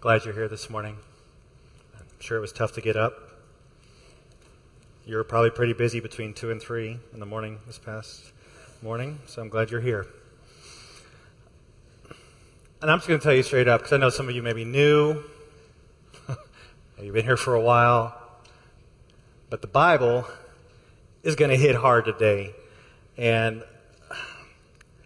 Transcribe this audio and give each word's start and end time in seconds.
Glad 0.00 0.24
you're 0.24 0.32
here 0.32 0.48
this 0.48 0.70
morning. 0.70 0.96
I'm 1.94 2.06
sure 2.20 2.38
it 2.38 2.40
was 2.40 2.52
tough 2.52 2.72
to 2.72 2.80
get 2.80 2.96
up. 2.96 3.12
You 5.04 5.16
were 5.16 5.24
probably 5.24 5.50
pretty 5.50 5.74
busy 5.74 6.00
between 6.00 6.32
2 6.32 6.50
and 6.50 6.58
3 6.58 6.98
in 7.12 7.20
the 7.20 7.26
morning 7.26 7.58
this 7.66 7.78
past 7.78 8.32
morning, 8.80 9.18
so 9.26 9.42
I'm 9.42 9.50
glad 9.50 9.70
you're 9.70 9.82
here. 9.82 10.06
And 12.80 12.90
I'm 12.90 12.96
just 12.96 13.08
going 13.08 13.20
to 13.20 13.22
tell 13.22 13.34
you 13.34 13.42
straight 13.42 13.68
up, 13.68 13.82
because 13.82 13.92
I 13.92 13.98
know 13.98 14.08
some 14.08 14.26
of 14.26 14.34
you 14.34 14.42
may 14.42 14.54
be 14.54 14.64
new, 14.64 15.22
you've 17.02 17.12
been 17.12 17.26
here 17.26 17.36
for 17.36 17.54
a 17.54 17.60
while, 17.60 18.18
but 19.50 19.60
the 19.60 19.68
Bible 19.68 20.26
is 21.22 21.34
going 21.36 21.50
to 21.50 21.58
hit 21.58 21.76
hard 21.76 22.06
today. 22.06 22.54
And 23.18 23.62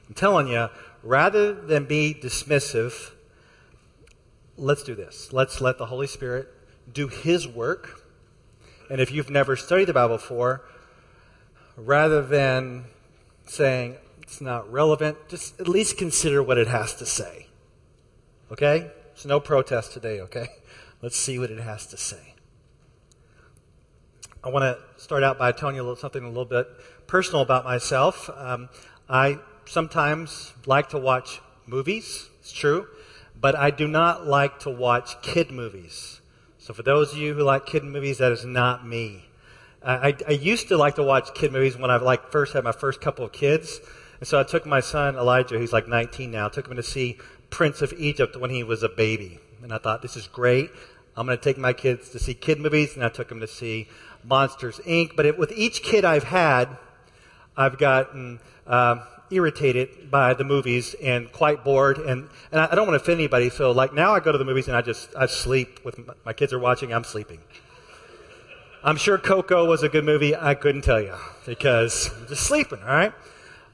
I'm 0.06 0.14
telling 0.14 0.46
you, 0.46 0.68
rather 1.02 1.52
than 1.52 1.86
be 1.86 2.14
dismissive, 2.14 3.10
let's 4.56 4.82
do 4.82 4.94
this. 4.94 5.32
Let's 5.32 5.60
let 5.60 5.78
the 5.78 5.86
Holy 5.86 6.06
Spirit 6.06 6.48
do 6.92 7.08
His 7.08 7.46
work. 7.46 8.02
And 8.90 9.00
if 9.00 9.10
you've 9.10 9.30
never 9.30 9.56
studied 9.56 9.86
the 9.86 9.94
Bible 9.94 10.16
before, 10.16 10.62
rather 11.76 12.22
than 12.22 12.84
saying 13.46 13.96
it's 14.22 14.40
not 14.40 14.70
relevant, 14.70 15.16
just 15.28 15.58
at 15.60 15.68
least 15.68 15.98
consider 15.98 16.42
what 16.42 16.58
it 16.58 16.68
has 16.68 16.94
to 16.96 17.06
say. 17.06 17.46
Okay? 18.50 18.90
So 19.14 19.28
no 19.28 19.40
protest 19.40 19.92
today, 19.92 20.20
okay? 20.20 20.48
Let's 21.02 21.16
see 21.16 21.38
what 21.38 21.50
it 21.50 21.60
has 21.60 21.86
to 21.88 21.96
say. 21.96 22.34
I 24.42 24.50
want 24.50 24.62
to 24.62 25.02
start 25.02 25.22
out 25.22 25.38
by 25.38 25.52
telling 25.52 25.76
you 25.76 25.82
a 25.82 25.84
little, 25.84 25.96
something 25.96 26.22
a 26.22 26.28
little 26.28 26.44
bit 26.44 26.66
personal 27.06 27.40
about 27.40 27.64
myself. 27.64 28.28
Um, 28.36 28.68
I 29.08 29.38
sometimes 29.64 30.52
like 30.66 30.90
to 30.90 30.98
watch 30.98 31.40
movies. 31.66 32.28
It's 32.40 32.52
true 32.52 32.86
but 33.44 33.54
I 33.54 33.68
do 33.68 33.86
not 33.86 34.26
like 34.26 34.60
to 34.60 34.70
watch 34.70 35.20
kid 35.20 35.50
movies. 35.50 36.22
So 36.56 36.72
for 36.72 36.82
those 36.82 37.12
of 37.12 37.18
you 37.18 37.34
who 37.34 37.42
like 37.42 37.66
kid 37.66 37.84
movies, 37.84 38.16
that 38.16 38.32
is 38.32 38.46
not 38.46 38.86
me. 38.86 39.26
I, 39.84 40.16
I 40.26 40.30
used 40.32 40.68
to 40.68 40.78
like 40.78 40.94
to 40.94 41.02
watch 41.02 41.34
kid 41.34 41.52
movies 41.52 41.76
when 41.76 41.90
I 41.90 41.96
like 41.96 42.32
first 42.32 42.54
had 42.54 42.64
my 42.64 42.72
first 42.72 43.02
couple 43.02 43.22
of 43.22 43.32
kids. 43.32 43.82
And 44.18 44.26
so 44.26 44.40
I 44.40 44.44
took 44.44 44.64
my 44.64 44.80
son 44.80 45.16
Elijah, 45.16 45.58
he's 45.58 45.74
like 45.74 45.86
19 45.86 46.30
now, 46.30 46.48
took 46.48 46.68
him 46.68 46.76
to 46.76 46.82
see 46.82 47.18
Prince 47.50 47.82
of 47.82 47.92
Egypt 47.98 48.34
when 48.34 48.48
he 48.48 48.64
was 48.64 48.82
a 48.82 48.88
baby. 48.88 49.40
And 49.62 49.74
I 49.74 49.76
thought, 49.76 50.00
this 50.00 50.16
is 50.16 50.26
great. 50.26 50.70
I'm 51.14 51.26
going 51.26 51.36
to 51.36 51.44
take 51.44 51.58
my 51.58 51.74
kids 51.74 52.08
to 52.12 52.18
see 52.18 52.32
kid 52.32 52.58
movies. 52.58 52.94
And 52.94 53.04
I 53.04 53.10
took 53.10 53.28
them 53.28 53.40
to 53.40 53.46
see 53.46 53.88
Monsters 54.24 54.80
Inc. 54.86 55.16
But 55.16 55.26
it, 55.26 55.36
with 55.36 55.52
each 55.52 55.82
kid 55.82 56.06
I've 56.06 56.24
had, 56.24 56.78
I've 57.58 57.76
gotten 57.76 58.40
uh, 58.66 59.04
irritated 59.34 60.10
by 60.10 60.34
the 60.34 60.44
movies 60.44 60.94
and 61.02 61.30
quite 61.32 61.64
bored. 61.64 61.98
And, 61.98 62.28
and 62.52 62.60
I, 62.60 62.74
don't 62.74 62.86
want 62.86 62.98
to 62.98 63.02
offend 63.02 63.20
anybody. 63.20 63.50
So 63.50 63.72
like 63.72 63.92
now 63.92 64.14
I 64.14 64.20
go 64.20 64.32
to 64.32 64.38
the 64.38 64.44
movies 64.44 64.68
and 64.68 64.76
I 64.76 64.82
just, 64.82 65.14
I 65.16 65.26
sleep 65.26 65.84
with 65.84 65.98
my, 65.98 66.14
my 66.24 66.32
kids 66.32 66.52
are 66.52 66.58
watching. 66.58 66.92
I'm 66.92 67.04
sleeping. 67.04 67.40
I'm 68.82 68.96
sure 68.96 69.16
Coco 69.16 69.64
was 69.64 69.82
a 69.82 69.88
good 69.88 70.04
movie. 70.04 70.36
I 70.36 70.54
couldn't 70.54 70.82
tell 70.82 71.00
you 71.00 71.16
because 71.46 72.10
I'm 72.18 72.26
just 72.28 72.42
sleeping. 72.42 72.80
All 72.80 72.88
right. 72.88 73.12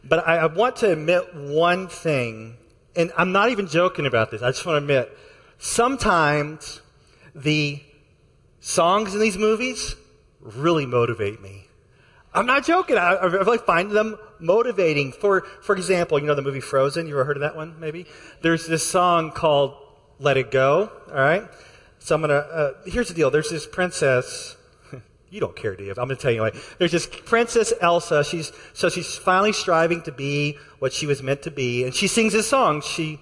But 0.05 0.27
I, 0.27 0.38
I 0.38 0.47
want 0.47 0.77
to 0.77 0.92
admit 0.92 1.34
one 1.34 1.88
thing, 1.88 2.56
and 2.97 3.12
I'm 3.19 3.33
not 3.33 3.50
even 3.50 3.66
joking 3.66 4.06
about 4.06 4.31
this. 4.31 4.41
I 4.41 4.50
just 4.50 4.64
want 4.64 4.77
to 4.77 4.83
admit 4.83 5.19
sometimes 5.58 6.81
the 7.34 7.83
songs 8.61 9.14
in 9.14 9.20
these 9.20 9.36
movies 9.36 9.97
really 10.41 10.86
motivate 10.86 11.42
me. 11.42 11.66
I'm 12.33 12.47
not 12.47 12.64
joking. 12.64 12.97
I, 12.97 13.14
I 13.14 13.27
really 13.27 13.59
find 13.59 13.91
them 13.91 14.19
motivating. 14.39 15.12
For, 15.12 15.42
for 15.62 15.75
example, 15.75 16.19
you 16.19 16.27
know 16.27 16.34
the 16.34 16.42
movie 16.42 16.61
Frozen? 16.61 17.06
You 17.06 17.14
ever 17.14 17.25
heard 17.25 17.37
of 17.37 17.41
that 17.42 17.56
one, 17.56 17.78
maybe? 17.81 18.06
There's 18.41 18.67
this 18.67 18.87
song 18.87 19.33
called 19.33 19.75
Let 20.19 20.37
It 20.37 20.50
Go, 20.50 20.91
all 21.09 21.14
right? 21.14 21.48
So 21.98 22.14
I'm 22.14 22.22
going 22.22 22.31
to, 22.31 22.37
uh, 22.37 22.72
here's 22.87 23.09
the 23.09 23.14
deal. 23.14 23.31
There's 23.31 23.50
this 23.50 23.67
princess. 23.67 24.56
you 25.31 25.41
don't 25.41 25.56
care, 25.56 25.75
do 25.75 25.84
you? 25.84 25.91
I'm 25.91 25.97
going 25.97 26.11
to 26.11 26.17
tell 26.17 26.31
you 26.31 26.45
anyway. 26.45 26.61
There's 26.78 26.92
this 26.92 27.06
princess 27.06 27.72
Elsa. 27.81 28.22
She's, 28.22 28.53
so 28.75 28.89
she's 28.89 29.16
finally 29.16 29.53
striving 29.53 30.03
to 30.03 30.12
be 30.12 30.56
what 30.78 30.93
she 30.93 31.06
was 31.06 31.22
meant 31.22 31.43
to 31.43 31.50
be. 31.50 31.84
And 31.84 31.94
she 31.94 32.06
sings 32.06 32.33
this 32.33 32.49
song. 32.49 32.81
She, 32.81 33.19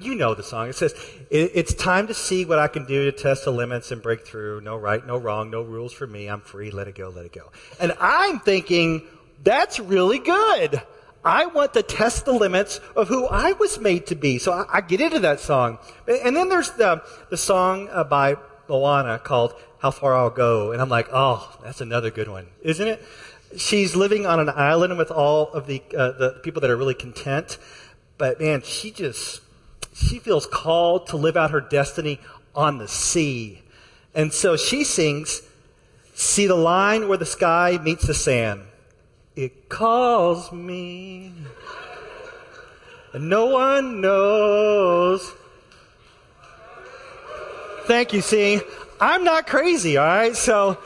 you 0.00 0.14
know 0.14 0.34
the 0.34 0.42
song. 0.42 0.68
It 0.68 0.76
says, 0.76 0.94
It's 1.30 1.74
time 1.74 2.06
to 2.08 2.14
see 2.14 2.44
what 2.44 2.58
I 2.58 2.68
can 2.68 2.86
do 2.86 3.10
to 3.10 3.12
test 3.12 3.44
the 3.44 3.52
limits 3.52 3.90
and 3.90 4.02
break 4.02 4.26
through. 4.26 4.60
No 4.60 4.76
right, 4.76 5.04
no 5.06 5.16
wrong, 5.16 5.50
no 5.50 5.62
rules 5.62 5.92
for 5.92 6.06
me. 6.06 6.28
I'm 6.28 6.40
free. 6.40 6.70
Let 6.70 6.88
it 6.88 6.94
go, 6.94 7.08
let 7.08 7.26
it 7.26 7.32
go. 7.32 7.50
And 7.78 7.92
I'm 8.00 8.40
thinking, 8.40 9.02
that's 9.42 9.78
really 9.78 10.18
good. 10.18 10.82
I 11.24 11.46
want 11.46 11.74
to 11.74 11.82
test 11.82 12.24
the 12.24 12.32
limits 12.32 12.80
of 12.96 13.08
who 13.08 13.26
I 13.26 13.52
was 13.52 13.78
made 13.78 14.06
to 14.06 14.14
be. 14.14 14.38
So 14.38 14.52
I, 14.52 14.78
I 14.78 14.80
get 14.80 15.00
into 15.00 15.20
that 15.20 15.40
song. 15.40 15.78
And 16.06 16.34
then 16.34 16.48
there's 16.48 16.70
the, 16.72 17.02
the 17.28 17.36
song 17.36 17.88
uh, 17.90 18.04
by 18.04 18.36
Moana 18.68 19.18
called 19.18 19.54
How 19.80 19.90
Far 19.90 20.16
I'll 20.16 20.30
Go. 20.30 20.72
And 20.72 20.80
I'm 20.80 20.88
like, 20.88 21.08
oh, 21.12 21.58
that's 21.62 21.80
another 21.80 22.10
good 22.10 22.28
one, 22.28 22.46
isn't 22.62 22.86
it? 22.86 23.04
She's 23.56 23.94
living 23.96 24.26
on 24.26 24.40
an 24.40 24.48
island 24.48 24.96
with 24.96 25.10
all 25.10 25.52
of 25.52 25.66
the, 25.66 25.82
uh, 25.96 26.12
the 26.12 26.40
people 26.42 26.60
that 26.62 26.70
are 26.70 26.76
really 26.76 26.94
content. 26.94 27.58
But 28.16 28.40
man, 28.40 28.62
she 28.62 28.90
just 28.90 29.42
she 30.00 30.18
feels 30.18 30.46
called 30.46 31.06
to 31.08 31.16
live 31.16 31.36
out 31.36 31.50
her 31.50 31.60
destiny 31.60 32.18
on 32.54 32.78
the 32.78 32.88
sea. 32.88 33.62
And 34.14 34.32
so 34.32 34.56
she 34.56 34.84
sings, 34.84 35.42
See 36.20 36.46
the 36.46 36.54
line 36.54 37.08
where 37.08 37.16
the 37.16 37.24
sky 37.24 37.78
meets 37.82 38.06
the 38.06 38.12
sand. 38.12 38.60
It 39.36 39.70
calls 39.70 40.52
me. 40.52 41.32
And 43.14 43.30
no 43.30 43.46
one 43.46 44.02
knows. 44.02 45.32
Thank 47.84 48.12
you, 48.12 48.20
see. 48.20 48.60
I'm 49.00 49.24
not 49.24 49.46
crazy, 49.46 49.96
all 49.96 50.06
right? 50.06 50.36
So, 50.36 50.78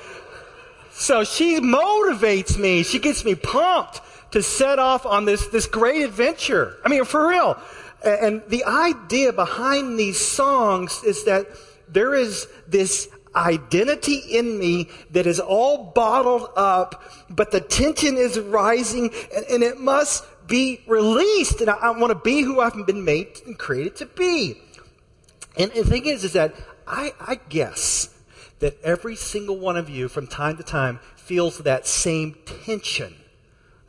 so 0.92 1.24
she 1.24 1.60
motivates 1.60 2.56
me. 2.56 2.84
She 2.84 3.00
gets 3.00 3.24
me 3.24 3.34
pumped 3.34 4.00
to 4.30 4.40
set 4.40 4.78
off 4.78 5.04
on 5.04 5.24
this, 5.24 5.48
this 5.48 5.66
great 5.66 6.02
adventure. 6.02 6.76
I 6.84 6.88
mean, 6.88 7.04
for 7.04 7.28
real. 7.28 7.58
And 8.04 8.42
the 8.48 8.64
idea 8.64 9.32
behind 9.32 9.98
these 9.98 10.20
songs 10.20 11.02
is 11.04 11.24
that 11.24 11.46
there 11.88 12.14
is 12.14 12.46
this 12.66 13.08
identity 13.34 14.16
in 14.30 14.58
me 14.58 14.88
that 15.10 15.26
is 15.26 15.40
all 15.40 15.92
bottled 15.94 16.50
up, 16.56 17.02
but 17.28 17.50
the 17.50 17.60
tension 17.60 18.16
is 18.16 18.38
rising 18.38 19.10
and, 19.34 19.44
and 19.46 19.62
it 19.62 19.80
must 19.80 20.24
be 20.46 20.80
released. 20.86 21.60
And 21.60 21.70
I, 21.70 21.74
I 21.74 21.90
want 21.90 22.12
to 22.12 22.18
be 22.18 22.42
who 22.42 22.60
I've 22.60 22.86
been 22.86 23.04
made 23.04 23.40
and 23.46 23.58
created 23.58 23.96
to 23.96 24.06
be. 24.06 24.60
And 25.56 25.70
the 25.72 25.84
thing 25.84 26.06
is, 26.06 26.24
is 26.24 26.32
that 26.34 26.54
I, 26.86 27.12
I 27.20 27.36
guess 27.48 28.10
that 28.58 28.80
every 28.82 29.16
single 29.16 29.58
one 29.58 29.76
of 29.76 29.90
you 29.90 30.08
from 30.08 30.26
time 30.26 30.56
to 30.56 30.62
time 30.62 31.00
feels 31.16 31.58
that 31.58 31.86
same 31.86 32.36
tension 32.44 33.14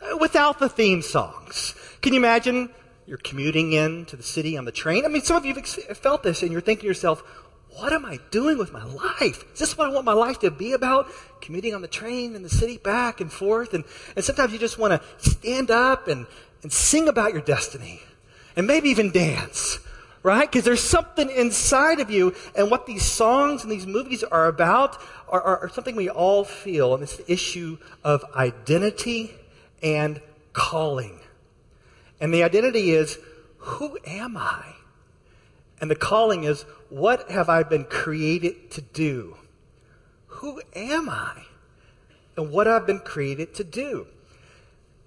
uh, 0.02 0.18
without 0.18 0.60
the 0.60 0.70
theme 0.70 1.02
songs. 1.02 1.76
Can 2.02 2.14
you 2.14 2.20
imagine 2.20 2.70
you're 3.08 3.18
commuting 3.18 3.74
in 3.74 4.06
to 4.06 4.16
the 4.16 4.24
city 4.24 4.58
on 4.58 4.66
the 4.66 4.72
train. 4.72 5.06
I 5.06 5.10
mean, 5.10 5.22
some 5.22 5.38
of 5.38 5.46
you 5.46 5.54
have 5.54 5.98
felt 5.98 6.24
this 6.24 6.42
and 6.42 6.52
you're 6.52 6.62
thinking 6.62 6.82
to 6.82 6.88
yourself, 6.88 7.24
what 7.78 7.92
am 7.92 8.06
I 8.06 8.20
doing 8.32 8.58
with 8.58 8.72
my 8.72 8.84
life? 8.84 9.44
Is 9.54 9.60
this 9.60 9.78
what 9.78 9.90
I 9.90 9.94
want 9.94 10.06
my 10.06 10.14
life 10.14 10.40
to 10.40 10.52
be 10.52 10.72
about? 10.74 11.08
Commuting 11.42 11.76
on 11.76 11.82
the 11.82 11.88
train 11.88 12.36
in 12.36 12.42
the 12.42 12.50
city 12.50 12.78
back 12.78 13.20
and 13.20 13.32
forth. 13.32 13.74
And, 13.74 13.84
and 14.16 14.24
sometimes 14.24 14.54
you 14.54 14.60
just 14.60 14.80
want 14.80 15.00
to 15.00 15.30
stand 15.30 15.70
up 15.70 16.08
and, 16.08 16.26
and 16.64 16.72
sing 16.72 17.08
about 17.10 17.34
your 17.34 17.42
destiny 17.42 18.02
and 18.56 18.66
maybe 18.66 18.90
even 18.90 19.12
dance, 19.12 19.80
right? 20.24 20.50
Because 20.50 20.64
there's 20.64 20.84
something 20.84 21.30
inside 21.30 22.00
of 22.00 22.10
you. 22.10 22.34
And 22.56 22.72
what 22.72 22.86
these 22.86 23.04
songs 23.04 23.64
and 23.64 23.72
these 23.72 23.86
movies 23.86 24.24
are 24.24 24.48
about 24.48 24.98
are, 25.28 25.42
are, 25.42 25.60
are 25.64 25.70
something 25.70 25.98
we 25.98 26.10
all 26.10 26.46
feel. 26.46 26.94
And 26.94 27.04
it's 27.04 27.18
the 27.18 27.32
issue 27.32 27.78
of 28.04 28.24
identity 28.36 29.36
and 29.84 30.22
calling. 30.54 31.20
And 32.20 32.34
the 32.34 32.44
identity 32.44 32.92
is, 32.92 33.18
who 33.58 33.98
am 34.06 34.38
I? 34.38 34.76
And 35.82 35.92
the 35.92 35.96
calling 35.96 36.44
is, 36.44 36.64
what 36.90 37.30
have 37.30 37.50
I 37.50 37.64
been 37.64 37.86
created 37.86 38.72
to 38.72 38.82
do? 38.82 39.38
Who 40.28 40.62
am 40.74 41.10
I? 41.10 41.44
And 42.38 42.52
what 42.52 42.68
I've 42.68 42.88
been 42.88 43.00
created 43.00 43.54
to 43.56 43.64
do. 43.64 44.08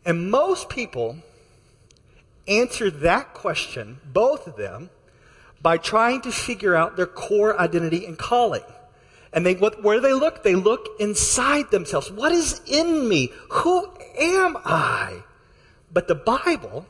And 0.05 0.31
most 0.31 0.69
people 0.69 1.19
answer 2.47 2.91
that 2.91 3.35
question, 3.35 3.99
both 4.05 4.47
of 4.47 4.57
them, 4.57 4.91
by 5.61 5.77
trying 5.77 6.23
to 6.23 6.33
figure 6.33 6.75
out 6.75 6.97
their 6.97 7.07
core 7.07 7.59
identity 7.61 8.07
and 8.07 8.19
calling. 8.19 8.63
And 9.33 9.45
they, 9.45 9.55
what, 9.55 9.83
where 9.83 9.97
do 9.97 10.01
they 10.01 10.15
look? 10.15 10.43
They 10.43 10.55
look 10.55 10.89
inside 10.99 11.71
themselves. 11.71 12.11
What 12.11 12.33
is 12.33 12.61
in 12.67 13.09
me? 13.09 13.31
Who 13.51 13.87
am 14.19 14.57
I? 14.65 15.23
But 15.93 16.09
the 16.09 16.15
Bible 16.15 16.87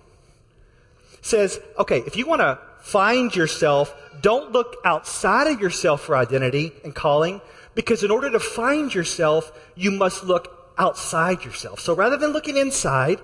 says, 1.21 1.61
okay, 1.79 1.99
if 2.07 2.17
you 2.17 2.27
want 2.27 2.41
to 2.41 2.59
find 2.81 3.35
yourself, 3.35 3.95
don't 4.21 4.53
look 4.53 4.77
outside 4.85 5.47
of 5.47 5.61
yourself 5.61 6.03
for 6.03 6.17
identity 6.17 6.73
and 6.85 6.95
calling, 6.95 7.41
because 7.75 8.03
in 8.03 8.11
order 8.11 8.31
to 8.31 8.41
find 8.41 8.95
yourself, 8.95 9.53
you 9.77 9.91
must 9.91 10.25
look 10.25 10.73
outside 10.79 11.45
yourself. 11.45 11.81
So 11.81 11.95
rather 11.95 12.17
than 12.17 12.31
looking 12.31 12.57
inside, 12.57 13.21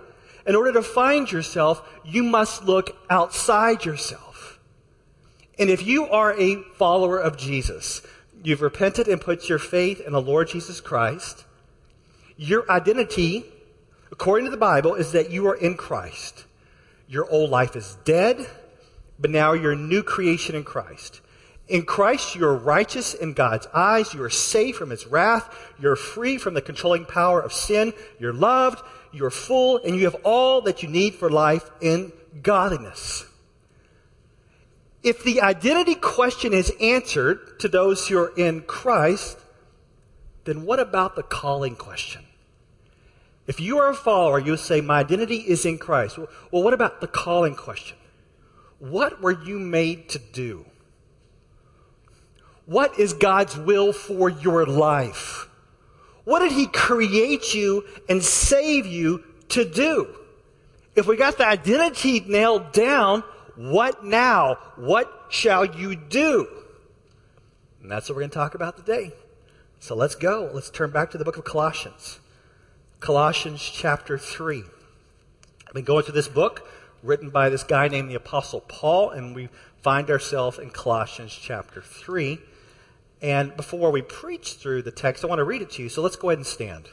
in 0.47 0.55
order 0.55 0.73
to 0.73 0.83
find 0.83 1.31
yourself, 1.31 1.83
you 2.05 2.23
must 2.23 2.65
look 2.65 2.97
outside 3.09 3.85
yourself. 3.85 4.59
And 5.59 5.71
if 5.71 5.87
you 5.87 6.07
are 6.07 6.39
a 6.39 6.63
follower 6.77 7.19
of 7.19 7.37
Jesus, 7.37 8.03
you've 8.43 8.61
repented 8.61 9.09
and 9.09 9.21
put 9.21 9.49
your 9.49 9.59
faith 9.59 10.01
in 10.01 10.13
the 10.13 10.21
Lord 10.21 10.49
Jesus 10.49 10.81
Christ, 10.81 11.45
your 12.37 12.71
identity, 12.71 13.45
according 14.13 14.45
to 14.47 14.51
the 14.51 14.57
Bible, 14.57 14.95
is 14.95 15.13
that 15.13 15.31
you 15.31 15.47
are 15.47 15.55
in 15.55 15.77
Christ. 15.77 16.45
Your 17.09 17.31
old 17.31 17.51
life 17.51 17.77
is 17.77 17.97
dead, 18.05 18.47
but 19.19 19.31
now 19.31 19.53
you're 19.53 19.73
a 19.73 19.77
new 19.77 20.03
creation 20.03 20.55
in 20.55 20.65
Christ. 20.65 21.21
In 21.69 21.85
Christ, 21.85 22.35
you 22.35 22.45
are 22.45 22.57
righteous 22.57 23.15
in 23.15 23.33
God's 23.33 23.67
eyes. 23.73 24.13
You 24.13 24.23
are 24.23 24.31
safe 24.31 24.77
from 24.77 24.91
his 24.91 25.07
wrath. 25.07 25.73
You're 25.79 25.97
free 25.97 26.37
from 26.37 26.55
the 26.55 26.61
controlling 26.61 27.07
power 27.07 27.41
of 27.41 27.53
sin. 27.53 27.95
You're 28.19 28.35
loved. 28.35 28.83
You're 29.13 29.31
full, 29.31 29.79
and 29.79 29.95
you 29.95 30.05
have 30.05 30.17
all 30.25 30.63
that 30.63 30.83
you 30.83 30.89
need 30.89 31.15
for 31.15 31.31
life 31.31 31.71
in 31.81 32.13
godliness. 32.43 33.25
If 35.03 35.23
the 35.23 35.43
identity 35.43 35.95
question 35.95 36.53
is 36.53 36.73
answered 36.81 37.61
to 37.61 37.69
those 37.69 38.09
who 38.09 38.19
are 38.19 38.33
in 38.37 38.63
Christ, 38.63 39.39
then 40.45 40.65
what 40.65 40.81
about 40.81 41.15
the 41.15 41.23
calling 41.23 41.77
question? 41.77 42.24
If 43.47 43.61
you 43.61 43.79
are 43.79 43.91
a 43.91 43.95
follower, 43.95 44.39
you 44.39 44.57
say, 44.57 44.81
My 44.81 45.01
identity 45.01 45.37
is 45.37 45.67
in 45.67 45.79
Christ. 45.79 46.19
Well, 46.19 46.63
what 46.63 46.73
about 46.73 47.01
the 47.01 47.07
calling 47.07 47.55
question? 47.55 47.97
What 48.79 49.21
were 49.21 49.43
you 49.45 49.59
made 49.59 50.09
to 50.11 50.19
do? 50.19 50.67
What 52.67 52.99
is 52.99 53.13
God's 53.13 53.57
will 53.57 53.93
for 53.93 54.31
your 54.31 54.65
life? 54.65 55.49
What 56.25 56.41
did 56.41 56.53
He 56.53 56.67
create 56.67 57.55
you 57.55 57.85
and 58.09 58.23
save 58.23 58.87
you 58.87 59.23
to 59.51 59.65
do? 59.65 60.09
If 60.97 61.07
we 61.07 61.17
got 61.17 61.37
the 61.37 61.47
identity 61.47 62.21
nailed 62.21 62.73
down, 62.73 63.23
what 63.57 64.05
now? 64.05 64.59
What 64.77 65.27
shall 65.29 65.65
you 65.65 65.97
do? 65.97 66.49
And 67.83 67.91
that's 67.91 68.09
what 68.09 68.17
we're 68.17 68.23
going 68.23 68.31
to 68.31 68.35
talk 68.35 68.55
about 68.55 68.77
today. 68.77 69.13
So 69.81 69.95
let's 69.95 70.15
go. 70.15 70.51
Let's 70.55 70.71
turn 70.71 70.91
back 70.91 71.11
to 71.11 71.19
the 71.19 71.25
book 71.25 71.37
of 71.37 71.45
Colossians. 71.45 72.21
Colossians 73.05 73.61
chapter 73.61 74.17
3. 74.17 74.63
I've 75.69 75.75
been 75.75 75.85
going 75.85 76.05
through 76.05 76.15
this 76.15 76.27
book 76.27 76.67
written 77.03 77.29
by 77.29 77.51
this 77.51 77.63
guy 77.63 77.87
named 77.87 78.09
the 78.09 78.15
Apostle 78.15 78.63
Paul, 78.63 79.11
and 79.11 79.35
we 79.35 79.51
find 79.83 80.09
ourselves 80.09 80.59
in 80.59 80.71
Colossians 80.71 81.39
chapter 81.39 81.83
3. 81.83 82.39
And 83.21 83.55
before 83.59 83.91
we 83.91 84.01
preach 84.01 84.55
through 84.55 84.81
the 84.81 84.91
text, 84.91 85.23
I 85.23 85.27
want 85.27 85.41
to 85.41 85.45
read 85.45 85.61
it 85.61 85.73
to 85.73 85.83
you. 85.83 85.91
So 85.91 86.01
let's 86.01 86.17
go 86.17 86.31
ahead 86.31 86.39
and 86.39 86.47
stand. 86.47 86.89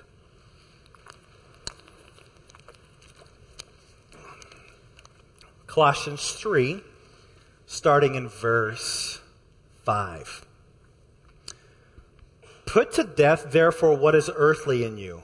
Colossians 5.65 6.33
3, 6.33 6.81
starting 7.65 8.15
in 8.15 8.27
verse 8.27 9.21
5. 9.85 10.45
Put 12.65 12.91
to 12.95 13.05
death, 13.05 13.53
therefore, 13.53 13.95
what 13.95 14.13
is 14.13 14.29
earthly 14.35 14.83
in 14.83 14.97
you 14.97 15.23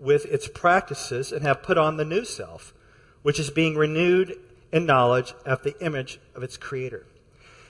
with 0.00 0.24
its 0.26 0.48
practices 0.48 1.32
and 1.32 1.42
have 1.42 1.62
put 1.62 1.78
on 1.78 1.96
the 1.96 2.04
new 2.04 2.24
self, 2.24 2.72
which 3.22 3.38
is 3.38 3.50
being 3.50 3.76
renewed 3.76 4.38
in 4.72 4.86
knowledge 4.86 5.34
after 5.46 5.70
the 5.70 5.84
image 5.84 6.20
of 6.34 6.42
its 6.42 6.56
creator. 6.56 7.06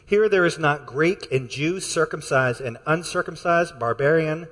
Here 0.04 0.28
there 0.28 0.46
is 0.46 0.58
not 0.58 0.86
Greek 0.86 1.30
and 1.30 1.48
Jew, 1.48 1.80
circumcised 1.80 2.60
and 2.60 2.78
uncircumcised, 2.86 3.78
barbarian, 3.78 4.48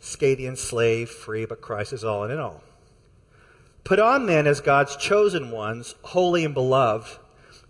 Scythian, 0.00 0.56
slave, 0.56 1.08
free, 1.10 1.46
but 1.46 1.60
Christ 1.60 1.92
is 1.92 2.04
all 2.04 2.24
and 2.24 2.32
in 2.32 2.38
all. 2.38 2.62
Put 3.84 4.00
on 4.00 4.26
then 4.26 4.46
as 4.46 4.60
God's 4.60 4.96
chosen 4.96 5.50
ones, 5.50 5.94
holy 6.02 6.44
and 6.44 6.54
beloved, 6.54 7.18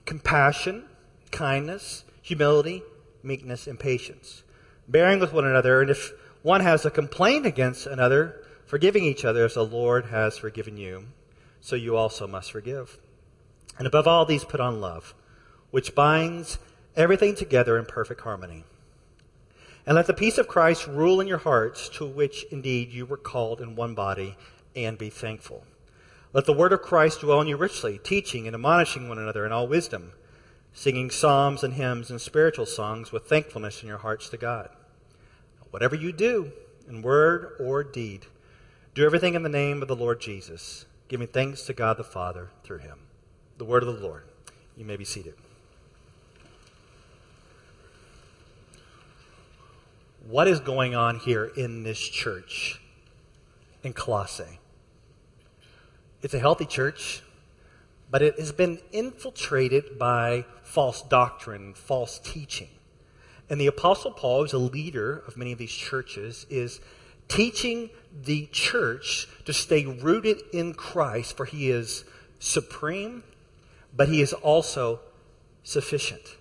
compassion, 0.06 0.84
kindness, 1.30 2.04
humility, 2.22 2.82
meekness, 3.22 3.66
and 3.66 3.78
patience, 3.78 4.42
bearing 4.88 5.20
with 5.20 5.32
one 5.32 5.46
another, 5.46 5.82
and 5.82 5.90
if 5.90 6.12
one 6.42 6.62
has 6.62 6.86
a 6.86 6.90
complaint 6.90 7.44
against 7.44 7.86
another, 7.86 8.42
forgiving 8.66 9.04
each 9.04 9.24
other 9.24 9.44
as 9.44 9.54
the 9.54 9.64
Lord 9.64 10.06
has 10.06 10.36
forgiven 10.36 10.76
you, 10.76 11.06
so 11.60 11.76
you 11.76 11.96
also 11.96 12.26
must 12.26 12.52
forgive. 12.52 12.98
And 13.78 13.86
above 13.86 14.06
all 14.06 14.24
these, 14.24 14.44
put 14.44 14.60
on 14.60 14.80
love, 14.80 15.14
which 15.70 15.94
binds 15.94 16.58
everything 16.94 17.34
together 17.34 17.78
in 17.78 17.86
perfect 17.86 18.20
harmony. 18.22 18.64
And 19.86 19.94
let 19.94 20.06
the 20.06 20.14
peace 20.14 20.36
of 20.36 20.48
Christ 20.48 20.86
rule 20.86 21.20
in 21.20 21.28
your 21.28 21.38
hearts, 21.38 21.88
to 21.90 22.04
which 22.04 22.44
indeed 22.50 22.90
you 22.90 23.06
were 23.06 23.16
called 23.16 23.60
in 23.60 23.76
one 23.76 23.94
body, 23.94 24.36
and 24.74 24.98
be 24.98 25.10
thankful. 25.10 25.64
Let 26.32 26.44
the 26.44 26.52
word 26.52 26.72
of 26.72 26.82
Christ 26.82 27.20
dwell 27.20 27.40
in 27.40 27.48
you 27.48 27.56
richly, 27.56 27.98
teaching 28.02 28.46
and 28.46 28.54
admonishing 28.54 29.08
one 29.08 29.18
another 29.18 29.46
in 29.46 29.52
all 29.52 29.66
wisdom 29.66 30.12
singing 30.76 31.10
psalms 31.10 31.64
and 31.64 31.72
hymns 31.72 32.10
and 32.10 32.20
spiritual 32.20 32.66
songs 32.66 33.10
with 33.10 33.24
thankfulness 33.24 33.80
in 33.80 33.88
your 33.88 33.96
hearts 33.96 34.28
to 34.28 34.36
God. 34.36 34.68
Whatever 35.70 35.96
you 35.96 36.12
do, 36.12 36.52
in 36.86 37.00
word 37.00 37.56
or 37.58 37.82
deed, 37.82 38.26
do 38.96 39.04
everything 39.04 39.34
in 39.34 39.44
the 39.44 39.48
name 39.48 39.82
of 39.82 39.88
the 39.88 39.94
Lord 39.94 40.20
Jesus, 40.20 40.86
giving 41.06 41.28
thanks 41.28 41.62
to 41.66 41.72
God 41.72 41.98
the 41.98 42.02
Father 42.02 42.48
through 42.64 42.78
him. 42.78 42.98
The 43.58 43.64
word 43.64 43.84
of 43.84 43.94
the 43.94 44.02
Lord. 44.02 44.24
You 44.76 44.84
may 44.84 44.96
be 44.96 45.04
seated. 45.04 45.34
What 50.26 50.48
is 50.48 50.58
going 50.58 50.96
on 50.96 51.18
here 51.20 51.44
in 51.44 51.84
this 51.84 52.00
church 52.00 52.80
in 53.84 53.92
Colossae? 53.92 54.58
It's 56.22 56.34
a 56.34 56.40
healthy 56.40 56.66
church 56.66 57.22
but 58.10 58.22
it 58.22 58.38
has 58.38 58.52
been 58.52 58.78
infiltrated 58.92 59.98
by 59.98 60.44
false 60.62 61.02
doctrine, 61.02 61.74
false 61.74 62.18
teaching. 62.18 62.68
And 63.50 63.60
the 63.60 63.66
Apostle 63.66 64.12
Paul, 64.12 64.42
who's 64.42 64.52
a 64.52 64.58
leader 64.58 65.22
of 65.26 65.36
many 65.36 65.52
of 65.52 65.58
these 65.58 65.72
churches, 65.72 66.46
is 66.48 66.80
teaching 67.28 67.90
the 68.24 68.48
church 68.52 69.28
to 69.44 69.52
stay 69.52 69.84
rooted 69.84 70.42
in 70.52 70.74
Christ, 70.74 71.36
for 71.36 71.44
he 71.44 71.70
is 71.70 72.04
supreme, 72.38 73.22
but 73.94 74.08
he 74.08 74.20
is 74.20 74.32
also 74.32 75.00
sufficient. 75.62 76.36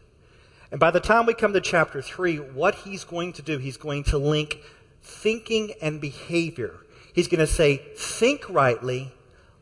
And 0.71 0.79
by 0.79 0.91
the 0.91 0.99
time 0.99 1.25
we 1.25 1.33
come 1.33 1.53
to 1.53 1.61
chapter 1.61 2.01
3, 2.01 2.37
what 2.37 2.75
he's 2.75 3.03
going 3.03 3.33
to 3.33 3.41
do, 3.41 3.57
he's 3.57 3.77
going 3.77 4.03
to 4.05 4.17
link 4.17 4.59
thinking 5.03 5.73
and 5.81 6.01
behavior. 6.01 6.75
He's 7.13 7.27
going 7.27 7.39
to 7.39 7.47
say, 7.47 7.77
think 7.95 8.49
rightly, 8.49 9.13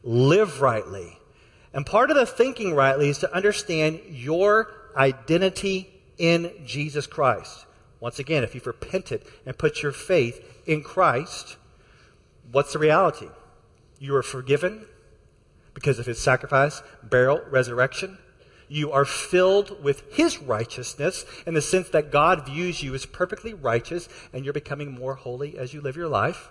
live 0.03 0.61
rightly. 0.61 1.19
And 1.73 1.85
part 1.85 2.09
of 2.09 2.17
the 2.17 2.25
thinking 2.25 2.73
rightly 2.73 3.09
is 3.09 3.19
to 3.19 3.33
understand 3.33 3.99
your 4.09 4.71
identity 4.95 5.89
in 6.17 6.51
Jesus 6.65 7.07
Christ. 7.07 7.65
Once 7.99 8.19
again, 8.19 8.43
if 8.43 8.53
you've 8.53 8.67
repented 8.67 9.23
and 9.45 9.57
put 9.57 9.81
your 9.81 9.91
faith 9.91 10.52
in 10.65 10.83
Christ, 10.83 11.57
what's 12.51 12.73
the 12.73 12.79
reality? 12.79 13.29
You 13.99 14.15
are 14.15 14.23
forgiven 14.23 14.85
because 15.73 15.99
of 15.99 16.05
his 16.05 16.19
sacrifice, 16.19 16.81
burial, 17.01 17.41
resurrection. 17.49 18.17
You 18.67 18.91
are 18.91 19.05
filled 19.05 19.83
with 19.83 20.03
his 20.13 20.41
righteousness 20.41 21.25
in 21.45 21.53
the 21.53 21.61
sense 21.61 21.89
that 21.89 22.11
God 22.11 22.45
views 22.45 22.81
you 22.81 22.93
as 22.95 23.05
perfectly 23.05 23.53
righteous 23.53 24.07
and 24.31 24.43
you're 24.43 24.53
becoming 24.53 24.91
more 24.91 25.15
holy 25.15 25.57
as 25.57 25.73
you 25.73 25.81
live 25.81 25.95
your 25.95 26.07
life. 26.07 26.49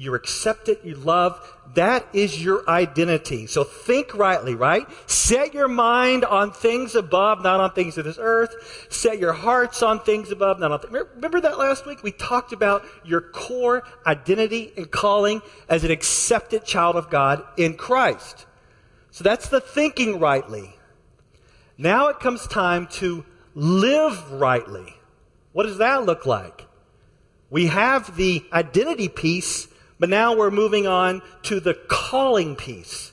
You're 0.00 0.14
accepted, 0.14 0.78
you 0.84 0.94
love. 0.94 1.40
That 1.74 2.06
is 2.12 2.40
your 2.40 2.62
identity. 2.70 3.48
So 3.48 3.64
think 3.64 4.14
rightly, 4.14 4.54
right? 4.54 4.86
Set 5.10 5.52
your 5.52 5.66
mind 5.66 6.24
on 6.24 6.52
things 6.52 6.94
above, 6.94 7.42
not 7.42 7.58
on 7.58 7.72
things 7.72 7.98
of 7.98 8.04
this 8.04 8.16
earth. 8.20 8.86
Set 8.90 9.18
your 9.18 9.32
hearts 9.32 9.82
on 9.82 9.98
things 9.98 10.30
above, 10.30 10.60
not 10.60 10.70
on 10.70 10.78
things. 10.78 10.94
Remember 11.16 11.40
that 11.40 11.58
last 11.58 11.84
week? 11.84 12.04
We 12.04 12.12
talked 12.12 12.52
about 12.52 12.84
your 13.04 13.20
core 13.20 13.82
identity 14.06 14.72
and 14.76 14.88
calling 14.88 15.42
as 15.68 15.82
an 15.82 15.90
accepted 15.90 16.64
child 16.64 16.94
of 16.94 17.10
God 17.10 17.42
in 17.56 17.74
Christ. 17.74 18.46
So 19.10 19.24
that's 19.24 19.48
the 19.48 19.60
thinking 19.60 20.20
rightly. 20.20 20.76
Now 21.76 22.06
it 22.06 22.20
comes 22.20 22.46
time 22.46 22.86
to 22.92 23.24
live 23.56 24.30
rightly. 24.30 24.94
What 25.50 25.64
does 25.64 25.78
that 25.78 26.04
look 26.06 26.24
like? 26.24 26.66
We 27.50 27.66
have 27.66 28.16
the 28.16 28.44
identity 28.52 29.08
piece 29.08 29.66
but 29.98 30.08
now 30.08 30.36
we're 30.36 30.50
moving 30.50 30.86
on 30.86 31.22
to 31.44 31.60
the 31.60 31.74
calling 31.74 32.56
piece. 32.56 33.12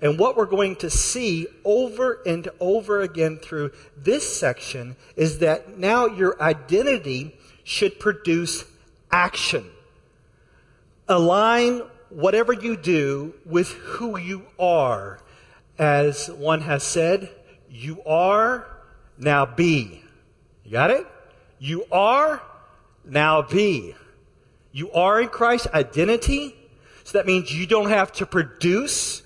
And 0.00 0.18
what 0.18 0.36
we're 0.36 0.46
going 0.46 0.76
to 0.76 0.90
see 0.90 1.48
over 1.64 2.22
and 2.24 2.48
over 2.60 3.00
again 3.00 3.38
through 3.38 3.72
this 3.96 4.38
section 4.38 4.96
is 5.16 5.38
that 5.38 5.76
now 5.78 6.06
your 6.06 6.40
identity 6.40 7.36
should 7.64 7.98
produce 7.98 8.64
action. 9.10 9.66
Align 11.08 11.82
whatever 12.10 12.52
you 12.52 12.76
do 12.76 13.34
with 13.44 13.72
who 13.72 14.16
you 14.18 14.46
are. 14.58 15.18
As 15.78 16.28
one 16.28 16.60
has 16.62 16.84
said, 16.84 17.30
you 17.68 18.02
are, 18.04 18.66
now 19.18 19.46
be. 19.46 20.02
You 20.64 20.70
got 20.70 20.90
it? 20.90 21.06
You 21.58 21.84
are, 21.90 22.40
now 23.04 23.42
be. 23.42 23.94
You 24.78 24.92
are 24.92 25.20
in 25.20 25.26
Christ's 25.26 25.66
identity. 25.74 26.54
So 27.02 27.18
that 27.18 27.26
means 27.26 27.52
you 27.52 27.66
don't 27.66 27.88
have 27.88 28.12
to 28.12 28.26
produce 28.26 29.24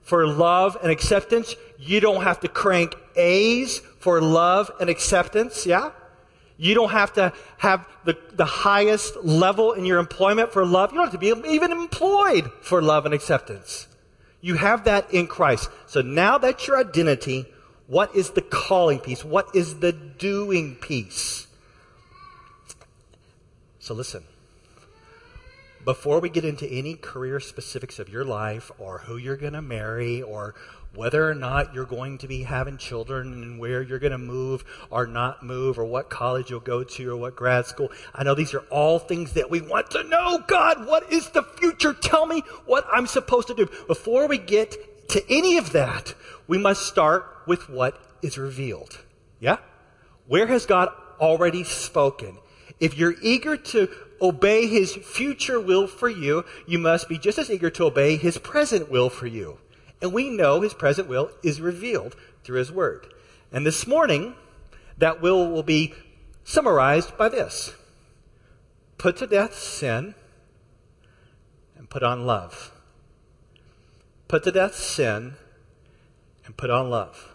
for 0.00 0.28
love 0.28 0.78
and 0.80 0.92
acceptance. 0.92 1.56
You 1.76 1.98
don't 1.98 2.22
have 2.22 2.38
to 2.40 2.48
crank 2.48 2.94
A's 3.16 3.80
for 3.98 4.20
love 4.20 4.70
and 4.78 4.88
acceptance. 4.88 5.66
Yeah? 5.66 5.90
You 6.56 6.76
don't 6.76 6.92
have 6.92 7.14
to 7.14 7.32
have 7.58 7.88
the, 8.04 8.16
the 8.34 8.44
highest 8.44 9.16
level 9.24 9.72
in 9.72 9.84
your 9.84 9.98
employment 9.98 10.52
for 10.52 10.64
love. 10.64 10.92
You 10.92 10.98
don't 10.98 11.10
have 11.10 11.20
to 11.20 11.42
be 11.42 11.50
even 11.52 11.72
employed 11.72 12.52
for 12.60 12.80
love 12.80 13.04
and 13.04 13.12
acceptance. 13.12 13.88
You 14.40 14.54
have 14.54 14.84
that 14.84 15.12
in 15.12 15.26
Christ. 15.26 15.68
So 15.86 16.00
now 16.00 16.38
that's 16.38 16.68
your 16.68 16.78
identity. 16.78 17.46
What 17.88 18.14
is 18.14 18.30
the 18.30 18.42
calling 18.42 19.00
piece? 19.00 19.24
What 19.24 19.48
is 19.52 19.80
the 19.80 19.90
doing 19.90 20.76
piece? 20.76 21.48
So 23.80 23.94
listen. 23.94 24.22
Before 25.84 26.20
we 26.20 26.28
get 26.28 26.44
into 26.44 26.64
any 26.66 26.94
career 26.94 27.40
specifics 27.40 27.98
of 27.98 28.08
your 28.08 28.24
life 28.24 28.70
or 28.78 28.98
who 28.98 29.16
you're 29.16 29.36
going 29.36 29.54
to 29.54 29.62
marry 29.62 30.22
or 30.22 30.54
whether 30.94 31.28
or 31.28 31.34
not 31.34 31.74
you're 31.74 31.86
going 31.86 32.18
to 32.18 32.28
be 32.28 32.44
having 32.44 32.76
children 32.76 33.32
and 33.32 33.58
where 33.58 33.82
you're 33.82 33.98
going 33.98 34.12
to 34.12 34.18
move 34.18 34.64
or 34.90 35.08
not 35.08 35.42
move 35.42 35.80
or 35.80 35.84
what 35.84 36.08
college 36.08 36.50
you'll 36.50 36.60
go 36.60 36.84
to 36.84 37.10
or 37.10 37.16
what 37.16 37.34
grad 37.34 37.66
school. 37.66 37.90
I 38.14 38.22
know 38.22 38.36
these 38.36 38.54
are 38.54 38.64
all 38.70 39.00
things 39.00 39.32
that 39.32 39.50
we 39.50 39.60
want 39.60 39.90
to 39.90 40.04
know. 40.04 40.44
God, 40.46 40.86
what 40.86 41.12
is 41.12 41.30
the 41.30 41.42
future? 41.42 41.94
Tell 41.94 42.26
me 42.26 42.44
what 42.64 42.86
I'm 42.92 43.08
supposed 43.08 43.48
to 43.48 43.54
do. 43.54 43.68
Before 43.88 44.28
we 44.28 44.38
get 44.38 45.08
to 45.08 45.24
any 45.28 45.56
of 45.56 45.72
that, 45.72 46.14
we 46.46 46.58
must 46.58 46.86
start 46.86 47.26
with 47.48 47.68
what 47.68 48.00
is 48.22 48.38
revealed. 48.38 49.00
Yeah? 49.40 49.56
Where 50.28 50.46
has 50.46 50.64
God 50.64 50.90
already 51.18 51.64
spoken? 51.64 52.38
If 52.78 52.96
you're 52.96 53.14
eager 53.20 53.56
to 53.56 53.88
obey 54.22 54.66
his 54.68 54.94
future 54.94 55.60
will 55.60 55.86
for 55.86 56.08
you, 56.08 56.44
you 56.66 56.78
must 56.78 57.08
be 57.08 57.18
just 57.18 57.38
as 57.38 57.50
eager 57.50 57.68
to 57.70 57.84
obey 57.84 58.16
his 58.16 58.38
present 58.38 58.90
will 58.90 59.10
for 59.10 59.26
you. 59.26 59.58
And 60.00 60.12
we 60.12 60.30
know 60.30 60.60
his 60.60 60.74
present 60.74 61.08
will 61.08 61.30
is 61.42 61.60
revealed 61.60 62.16
through 62.44 62.58
his 62.58 62.72
word. 62.72 63.12
And 63.52 63.66
this 63.66 63.86
morning, 63.86 64.34
that 64.98 65.20
will 65.20 65.50
will 65.50 65.62
be 65.62 65.94
summarized 66.44 67.16
by 67.16 67.28
this 67.28 67.74
put 68.98 69.16
to 69.16 69.26
death 69.26 69.58
sin 69.58 70.14
and 71.76 71.90
put 71.90 72.04
on 72.04 72.24
love. 72.24 72.72
Put 74.28 74.44
to 74.44 74.52
death 74.52 74.76
sin 74.76 75.34
and 76.46 76.56
put 76.56 76.70
on 76.70 76.88
love. 76.88 77.31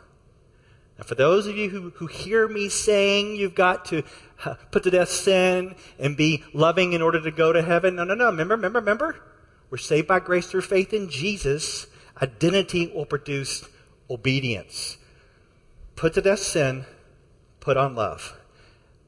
Now, 0.97 1.05
for 1.05 1.15
those 1.15 1.45
of 1.45 1.55
you 1.55 1.69
who, 1.69 1.91
who 1.91 2.07
hear 2.07 2.47
me 2.47 2.69
saying 2.69 3.35
you've 3.35 3.55
got 3.55 3.85
to 3.85 4.03
uh, 4.43 4.55
put 4.71 4.83
to 4.83 4.91
death 4.91 5.09
sin 5.09 5.75
and 5.99 6.17
be 6.17 6.43
loving 6.53 6.93
in 6.93 7.01
order 7.01 7.21
to 7.21 7.31
go 7.31 7.53
to 7.53 7.61
heaven, 7.61 7.95
no, 7.95 8.03
no, 8.03 8.15
no. 8.15 8.25
Remember, 8.27 8.55
remember, 8.55 8.79
remember? 8.79 9.15
We're 9.69 9.77
saved 9.77 10.07
by 10.07 10.19
grace 10.19 10.47
through 10.47 10.61
faith 10.61 10.93
in 10.93 11.09
Jesus. 11.09 11.87
Identity 12.21 12.87
will 12.87 13.05
produce 13.05 13.67
obedience. 14.09 14.97
Put 15.95 16.13
to 16.13 16.21
death 16.21 16.39
sin, 16.39 16.85
put 17.59 17.77
on 17.77 17.95
love. 17.95 18.37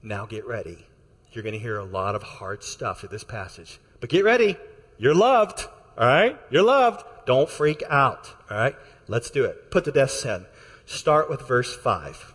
Now 0.04 0.26
get 0.26 0.46
ready. 0.46 0.86
You're 1.32 1.44
going 1.44 1.54
to 1.54 1.60
hear 1.60 1.78
a 1.78 1.86
lot 1.86 2.16
of 2.16 2.24
hard 2.24 2.64
stuff 2.64 3.04
in 3.04 3.10
this 3.10 3.24
passage. 3.24 3.80
But 4.00 4.10
get 4.10 4.24
ready. 4.24 4.58
You're 4.98 5.16
loved. 5.16 5.68
All 5.98 6.08
right? 6.08 6.40
You're 6.50 6.64
loved. 6.64 7.04
Don't 7.26 7.50
freak 7.50 7.84
out. 7.90 8.34
All 8.50 8.58
right? 8.58 8.76
Let's 9.08 9.30
do 9.30 9.46
it. 9.46 9.72
Put 9.72 9.86
to 9.86 9.92
death 9.92 10.12
sin. 10.12 10.46
Start 10.90 11.30
with 11.30 11.48
verse 11.48 11.76
5. 11.76 12.34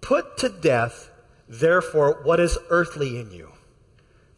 Put 0.00 0.36
to 0.38 0.48
death, 0.48 1.08
therefore, 1.48 2.18
what 2.24 2.40
is 2.40 2.58
earthly 2.68 3.16
in 3.16 3.30
you 3.30 3.52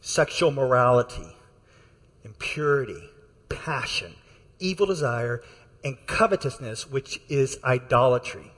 sexual 0.02 0.50
morality, 0.50 1.34
impurity, 2.26 3.08
passion, 3.48 4.16
evil 4.58 4.84
desire, 4.84 5.42
and 5.82 5.96
covetousness, 6.06 6.90
which 6.90 7.22
is 7.30 7.58
idolatry. 7.64 8.52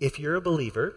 If 0.00 0.18
you're 0.18 0.36
a 0.36 0.40
believer, 0.40 0.94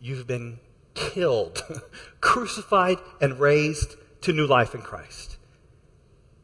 you've 0.00 0.28
been 0.28 0.60
killed, 0.94 1.60
crucified, 2.20 2.98
and 3.20 3.40
raised 3.40 3.96
to 4.20 4.32
new 4.32 4.46
life 4.46 4.76
in 4.76 4.82
Christ. 4.82 5.38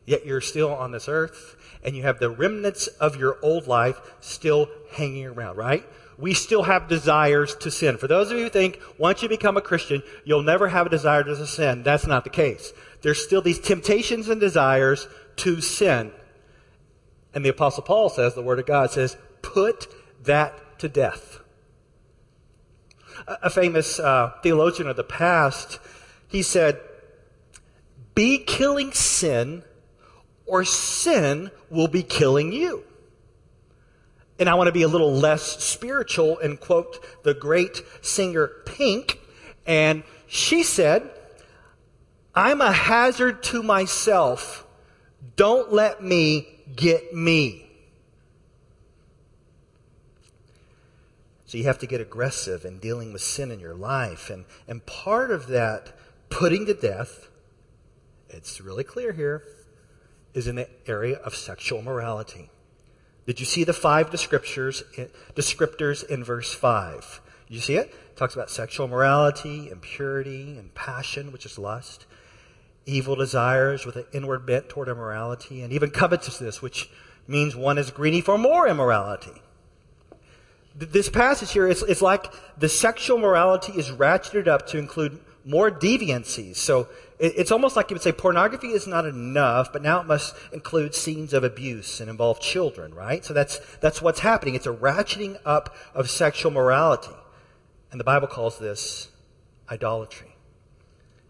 Yet 0.07 0.27
you're 0.27 0.41
still 0.41 0.75
on 0.75 0.91
this 0.91 1.09
earth 1.09 1.57
and 1.83 1.97
you 1.97 2.03
have 2.03 2.19
the 2.19 2.31
remnants 2.31 2.87
of 2.87 3.17
your 3.17 3.39
old 3.43 3.67
life 3.67 4.01
still 4.21 4.69
hanging 4.93 5.27
around, 5.27 5.57
right? 5.57 5.85
We 6.19 6.35
still 6.35 6.63
have 6.63 6.89
desires 6.89 7.57
to 7.57 7.71
sin. 7.71 7.97
For 7.97 8.07
those 8.07 8.31
of 8.31 8.39
you 8.39 8.45
who 8.45 8.51
think 8.51 8.81
once 8.99 9.23
you 9.23 9.29
become 9.29 9.57
a 9.57 9.63
Christian, 9.63 10.03
you'll 10.25 10.43
never 10.43 10.69
have 10.69 10.87
a 10.87 10.91
desire 10.91 11.25
to 11.25 11.47
sin, 11.47 11.83
that's 11.83 12.07
not 12.07 12.25
the 12.25 12.31
case. 12.31 12.73
There's 13.01 13.23
still 13.23 13.43
these 13.43 13.59
temptations 13.59 14.29
and 14.29 14.41
desires 14.41 15.09
to 15.37 15.61
sin. 15.61 16.13
And 17.35 17.45
the 17.45 17.51
Apostle 17.51 17.83
Paul 17.83 18.09
says, 18.09 18.35
the 18.35 18.43
Word 18.43 18.59
of 18.59 18.67
God 18.67 18.91
says, 18.91 19.17
put 19.41 19.89
that 20.25 20.79
to 20.79 20.89
death. 20.89 21.41
A, 23.27 23.51
famous 23.51 23.99
uh, 23.99 24.33
theologian 24.43 24.89
of 24.89 24.97
the 24.97 25.05
past, 25.05 25.79
he 26.29 26.43
said, 26.43 26.81
be 28.15 28.39
killing 28.39 28.93
sin 28.93 29.65
or 30.53 30.67
sin 30.67 31.51
will 31.71 31.89
be 31.89 32.03
killing 32.03 32.53
you. 32.53 32.85
And 34.39 34.51
I 34.51 34.55
want 34.55 34.69
to 34.69 34.73
be 34.73 34.83
a 34.83 34.89
little 34.89 35.11
less 35.11 35.65
spiritual 35.65 36.39
and 36.41 36.61
quote 36.61 37.03
the 37.25 37.33
great 37.33 37.81
singer 38.03 38.49
Pink. 38.67 39.19
And 39.67 40.03
she 40.27 40.63
said, 40.63 41.11
I'm 42.35 42.61
a 42.61 42.71
hazard 42.71 43.43
to 43.45 43.63
myself. 43.63 44.67
Don't 45.37 45.73
let 45.73 46.03
me 46.03 46.47
get 46.77 47.15
me. 47.15 47.71
So 51.47 51.57
you 51.57 51.65
have 51.65 51.79
to 51.79 51.87
get 51.87 52.03
aggressive 52.03 52.67
in 52.67 52.79
dealing 52.79 53.15
with 53.15 53.23
sin 53.23 53.51
in 53.51 53.59
your 53.59 53.75
life. 53.75 54.29
And, 54.29 54.45
and 54.69 54.85
part 54.85 55.31
of 55.31 55.47
that 55.47 55.95
putting 56.29 56.67
to 56.67 56.75
death, 56.75 57.29
it's 58.29 58.61
really 58.61 58.85
clear 58.85 59.13
here, 59.13 59.45
is 60.35 60.47
in 60.47 60.57
the 60.57 60.69
area 60.87 61.17
of 61.17 61.35
sexual 61.35 61.83
morality. 61.83 62.51
Did 63.27 63.39
you 63.39 63.47
see 63.47 63.65
the 63.65 63.73
five 63.73 64.11
descriptors, 64.11 64.83
descriptors 65.35 66.05
in 66.05 66.25
verse 66.25 66.53
5? 66.53 67.21
You 67.49 67.61
see 67.61 67.77
it? 67.77 67.89
It 67.89 68.17
talks 68.17 68.35
about 68.35 68.51
sexual 68.51 68.89
morality, 68.89 69.69
impurity, 69.71 70.57
and 70.59 70.75
passion, 70.75 71.33
which 71.33 71.47
is 71.47 71.59
lust, 71.59 72.07
evil 72.87 73.15
desires 73.15 73.87
with 73.87 73.97
an 73.97 74.07
inward 74.13 74.47
bent 74.47 74.69
toward 74.69 74.89
immorality, 74.89 75.63
and 75.63 75.73
even 75.73 75.91
covetousness, 75.91 76.63
which 76.63 76.91
means 77.29 77.55
one 77.55 77.79
is 77.79 77.91
greedy 77.91 78.21
for 78.21 78.39
more 78.39 78.67
immorality. 78.67 79.43
This 80.75 81.09
passage 81.09 81.53
here, 81.53 81.69
it's, 81.69 81.83
it's 81.83 82.03
like 82.03 82.33
the 82.59 82.69
sexual 82.69 83.19
morality 83.19 83.73
is 83.75 83.91
ratcheted 83.91 84.49
up 84.49 84.67
to 84.69 84.79
include 84.79 85.21
more 85.45 85.71
deviancies. 85.71 86.57
So 86.57 86.89
it, 87.19 87.35
it's 87.37 87.51
almost 87.51 87.77
like 87.77 87.91
you 87.91 87.95
would 87.95 88.03
say 88.03 88.13
pornography 88.13 88.69
is 88.69 88.87
not 88.87 89.07
enough, 89.07 89.73
but 89.73 89.83
now 89.83 90.01
it 90.01 90.07
must 90.07 90.35
include 90.53 90.95
scenes 90.95 91.33
of 91.33 91.45
abuse 91.45 92.01
and 92.01 92.11
involve 92.11 92.41
children, 92.41 92.95
right? 92.95 93.25
So 93.25 93.35
that's, 93.35 93.59
that's 93.77 94.03
what's 94.03 94.21
happening. 94.21 94.55
It's 94.55 94.67
a 94.67 94.73
ratcheting 94.73 95.39
up 95.45 95.75
of 95.95 96.11
sexual 96.11 96.53
morality. 96.53 97.15
And 97.91 98.01
the 98.01 98.05
Bible 98.05 98.29
calls 98.29 98.59
this 98.59 99.11
idolatry. 99.71 100.37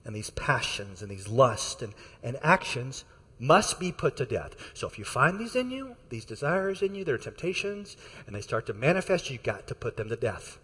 And 0.05 0.15
these 0.15 0.31
passions 0.31 1.03
and 1.03 1.11
these 1.11 1.29
lusts 1.29 1.83
and, 1.83 1.95
and 2.23 2.39
actions 2.43 3.05
must 3.39 3.81
be 3.81 3.91
put 3.91 4.17
to 4.17 4.25
death. 4.25 4.55
So 4.75 4.87
if 4.87 4.99
you 4.99 5.05
find 5.05 5.39
these 5.39 5.57
in 5.57 5.71
you, 5.71 5.97
these 6.11 6.25
desires 6.25 6.81
in 6.81 6.95
you, 6.95 7.05
their 7.05 7.19
temptations, 7.19 7.97
and 8.27 8.35
they 8.35 8.41
start 8.41 8.67
to 8.67 8.75
manifest, 8.75 9.31
you've 9.31 9.43
got 9.43 9.67
to 9.67 9.75
put 9.75 9.97
them 9.97 10.09
to 10.09 10.17
death. 10.17 10.59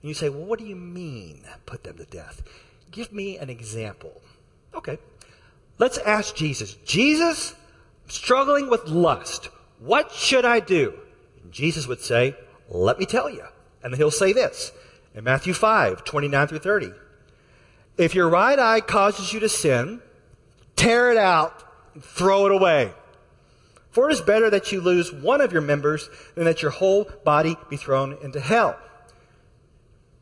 And 0.00 0.08
you 0.08 0.14
say, 0.14 0.30
well, 0.30 0.44
what 0.44 0.58
do 0.58 0.64
you 0.64 0.76
mean, 0.76 1.44
put 1.66 1.84
them 1.84 1.98
to 1.98 2.04
death? 2.04 2.42
Give 2.92 3.12
me 3.12 3.38
an 3.38 3.50
example. 3.50 4.20
Okay. 4.74 4.98
Let's 5.78 5.98
ask 5.98 6.36
Jesus. 6.36 6.74
Jesus, 6.84 7.54
struggling 8.06 8.70
with 8.70 8.86
lust. 8.86 9.48
What 9.80 10.12
should 10.12 10.44
I 10.44 10.60
do? 10.60 10.94
And 11.42 11.50
Jesus 11.50 11.88
would 11.88 12.00
say, 12.00 12.36
Let 12.68 12.98
me 12.98 13.06
tell 13.06 13.28
you. 13.28 13.44
And 13.82 13.94
he'll 13.96 14.10
say 14.10 14.32
this 14.32 14.70
in 15.14 15.24
Matthew 15.24 15.54
5, 15.54 16.04
29 16.04 16.46
through 16.46 16.58
30. 16.58 16.92
If 17.98 18.14
your 18.14 18.28
right 18.28 18.58
eye 18.58 18.80
causes 18.80 19.32
you 19.32 19.40
to 19.40 19.48
sin, 19.48 20.00
tear 20.76 21.10
it 21.10 21.18
out 21.18 21.64
and 21.94 22.04
throw 22.04 22.46
it 22.46 22.52
away. 22.52 22.92
For 23.90 24.08
it 24.08 24.12
is 24.12 24.20
better 24.20 24.48
that 24.50 24.72
you 24.72 24.80
lose 24.80 25.12
one 25.12 25.40
of 25.40 25.52
your 25.52 25.60
members 25.60 26.08
than 26.34 26.44
that 26.44 26.62
your 26.62 26.70
whole 26.70 27.10
body 27.24 27.56
be 27.68 27.76
thrown 27.76 28.16
into 28.22 28.40
hell. 28.40 28.78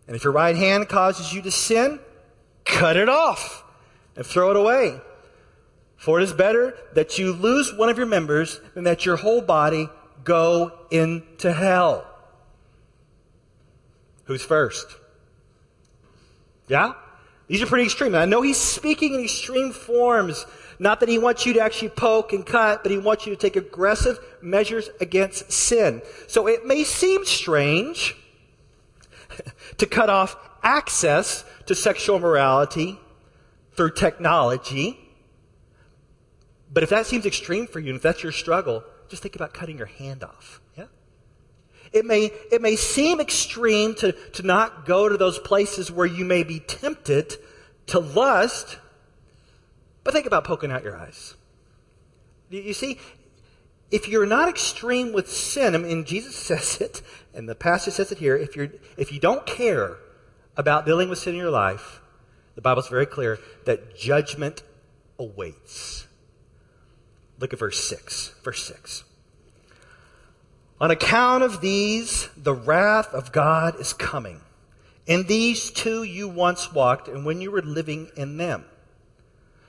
And 0.07 0.17
if 0.17 0.25
your 0.25 0.33
right 0.33 0.57
hand 0.57 0.89
causes 0.89 1.33
you 1.33 1.43
to 1.43 1.53
sin, 1.53 2.01
cut 2.65 2.97
it 2.97 3.09
off 3.09 3.65
and 4.17 4.25
throw 4.25 4.51
it 4.51 4.57
away. 4.57 5.01
For 5.97 6.19
it 6.19 6.25
is 6.25 6.33
better 6.33 6.75
that 6.95 7.19
you 7.19 7.33
lose 7.33 7.75
one 7.75 7.91
of 7.91 7.99
your 7.99 8.07
members 8.07 8.61
than 8.75 8.85
that 8.85 9.05
your 9.05 9.17
whole 9.17 9.43
body 9.43 9.89
go 10.25 10.73
into 10.91 11.53
hell. 11.53 12.07
Who's 14.25 14.43
first? 14.43 14.97
Yeah? 16.69 16.93
These 17.49 17.63
are 17.63 17.67
pretty 17.67 17.85
extreme. 17.85 18.15
I 18.15 18.27
know 18.27 18.43
he's 18.43 18.57
speaking 18.57 19.15
in 19.15 19.25
extreme 19.25 19.73
forms. 19.73 20.47
Not 20.79 21.01
that 21.01 21.09
he 21.09 21.19
wants 21.19 21.45
you 21.45 21.53
to 21.55 21.61
actually 21.61 21.91
poke 21.91 22.33
and 22.33 22.47
cut, 22.47 22.83
but 22.83 22.93
he 22.93 22.99
wants 22.99 23.27
you 23.27 23.35
to 23.35 23.41
take 23.41 23.57
aggressive 23.57 24.19
measures 24.41 24.89
against 25.01 25.53
sin. 25.53 26.01
So 26.29 26.47
it 26.47 26.65
may 26.65 26.85
seem 26.85 27.27
strange 27.27 28.17
to 29.77 29.87
cut 29.87 30.09
off 30.09 30.37
access 30.63 31.45
to 31.71 31.75
sexual 31.77 32.19
morality 32.19 32.99
through 33.75 33.93
technology. 33.93 34.99
But 36.73 36.83
if 36.83 36.91
that 36.91 37.07
seems 37.07 37.27
extreme 37.27 37.69
for 37.69 37.79
you, 37.79 37.91
and 37.91 37.97
if 37.97 38.03
that's 38.03 38.25
your 38.25 38.33
struggle, 38.33 38.83
just 39.09 39.23
think 39.23 39.37
about 39.37 39.55
cutting 39.55 39.79
your 39.79 39.87
hand 39.87 40.25
off. 40.25 40.61
Yeah? 40.77 40.87
It 41.93 42.05
may, 42.05 42.33
it 42.51 42.61
may 42.61 42.75
seem 42.75 43.21
extreme 43.21 43.95
to, 43.97 44.11
to 44.11 44.43
not 44.43 44.85
go 44.85 45.09
to 45.09 45.17
those 45.17 45.39
places 45.39 45.93
where 45.93 46.09
you 46.09 46.25
may 46.25 46.43
be 46.43 46.59
tempted 46.59 47.37
to 47.87 48.01
lust, 48.01 48.81
but 50.03 50.13
think 50.13 50.27
about 50.27 50.43
poking 50.43 50.73
out 50.73 50.83
your 50.83 50.97
eyes. 50.97 51.37
You 52.49 52.73
see, 52.73 52.99
if 53.93 54.09
you're 54.09 54.27
not 54.27 54.49
extreme 54.49 55.13
with 55.13 55.31
sin, 55.31 55.77
I 55.77 55.79
mean, 55.79 56.05
Jesus 56.05 56.35
says 56.49 56.81
it, 56.81 57.01
and 57.33 57.49
the 57.49 57.55
pastor 57.55 57.93
says 57.93 58.11
it 58.11 58.19
here, 58.19 58.37
if, 58.37 58.57
you're, 58.57 58.71
if 58.97 59.13
you 59.13 59.21
don't 59.21 59.47
care 59.47 59.99
about 60.61 60.87
dealing 60.87 61.09
with 61.09 61.19
sin 61.19 61.35
in 61.35 61.41
your 61.41 61.51
life, 61.51 62.01
the 62.55 62.61
Bible's 62.61 62.89
very 62.89 63.07
clear 63.07 63.39
that 63.65 63.97
judgment 63.97 64.63
awaits. 65.19 66.07
Look 67.39 67.53
at 67.53 67.59
verse 67.59 67.83
6. 67.89 68.35
Verse 68.45 68.67
6. 68.67 69.05
On 70.81 70.91
account 70.91 71.43
of 71.43 71.61
these, 71.61 72.29
the 72.37 72.55
wrath 72.55 73.13
of 73.15 73.33
God 73.33 73.81
is 73.81 73.93
coming. 73.93 74.41
In 75.07 75.25
these 75.25 75.71
too 75.71 76.03
you 76.03 76.29
once 76.29 76.73
walked, 76.73 77.09
and 77.09 77.25
when 77.25 77.41
you 77.41 77.51
were 77.51 77.63
living 77.63 78.11
in 78.17 78.37
them. 78.37 78.67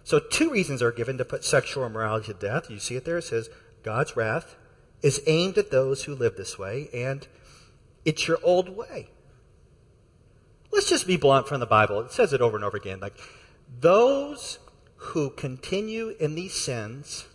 So, 0.04 0.20
two 0.20 0.50
reasons 0.50 0.82
are 0.82 0.92
given 0.92 1.18
to 1.18 1.26
put 1.26 1.46
sexual 1.46 1.86
immorality 1.86 2.34
to 2.34 2.40
death. 2.40 2.70
You 2.70 2.80
see 2.80 2.96
it 2.96 3.06
there. 3.06 3.20
It 3.20 3.24
says, 3.24 3.50
God's 3.84 4.18
wrath 4.18 4.56
is 5.02 5.22
aimed 5.28 5.58
at 5.58 5.72
those 5.72 6.04
who 6.04 6.16
live 6.16 6.36
this 6.36 6.60
way, 6.60 6.90
and 6.94 7.28
it's 8.04 8.28
your 8.28 8.40
old 8.44 8.76
way. 8.76 9.10
Let's 10.72 10.90
just 10.90 11.06
be 11.06 11.18
blunt 11.18 11.48
from 11.48 11.60
the 11.60 11.66
Bible. 11.66 12.02
It 12.02 12.12
says 12.12 12.34
it 12.34 12.42
over 12.42 12.56
and 12.56 12.64
over 12.64 12.78
again. 12.78 13.00
Like, 13.00 13.18
those 13.80 14.60
who 14.96 15.30
continue 15.32 16.16
in 16.20 16.36
these 16.36 16.54
sins 16.54 17.28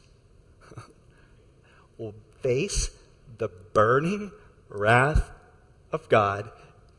will 1.99 2.14
face 2.40 2.90
the 3.38 3.49
burning 3.49 4.33
wrath 4.69 5.31
of 5.93 6.09
God 6.09 6.50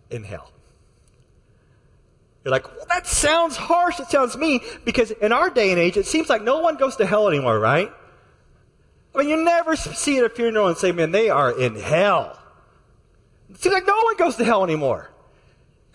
in 0.10 0.24
hell. 0.24 0.52
You're 2.44 2.52
like, 2.52 2.68
well, 2.68 2.86
that 2.90 3.08
sounds 3.08 3.58
harsh. 3.58 4.00
It 4.00 4.08
sounds 4.08 4.38
mean. 4.38 4.62
Because 4.86 5.12
in 5.12 5.32
our 5.32 5.50
day 5.50 5.72
and 5.72 5.80
age, 5.80 5.98
it 5.98 6.06
seems 6.06 6.30
like 6.30 6.42
no 6.42 6.60
one 6.60 6.78
goes 6.78 6.96
to 6.98 7.06
hell 7.06 7.28
anymore, 7.28 7.60
right? 7.60 7.92
I 9.14 9.18
mean, 9.18 9.30
you 9.30 9.44
never 9.44 9.76
see 9.76 10.20
at 10.20 10.26
a 10.26 10.30
funeral 10.30 10.68
and 10.68 10.78
say, 10.78 10.92
man, 10.92 11.12
they 11.12 11.30
are 11.30 11.52
in 11.52 11.76
hell. 11.76 12.40
It 13.50 13.58
seems 13.58 13.74
like 13.74 13.88
no 13.88 14.02
one 14.04 14.16
goes 14.18 14.36
to 14.36 14.46
hell 14.46 14.64
anymore. 14.64 15.10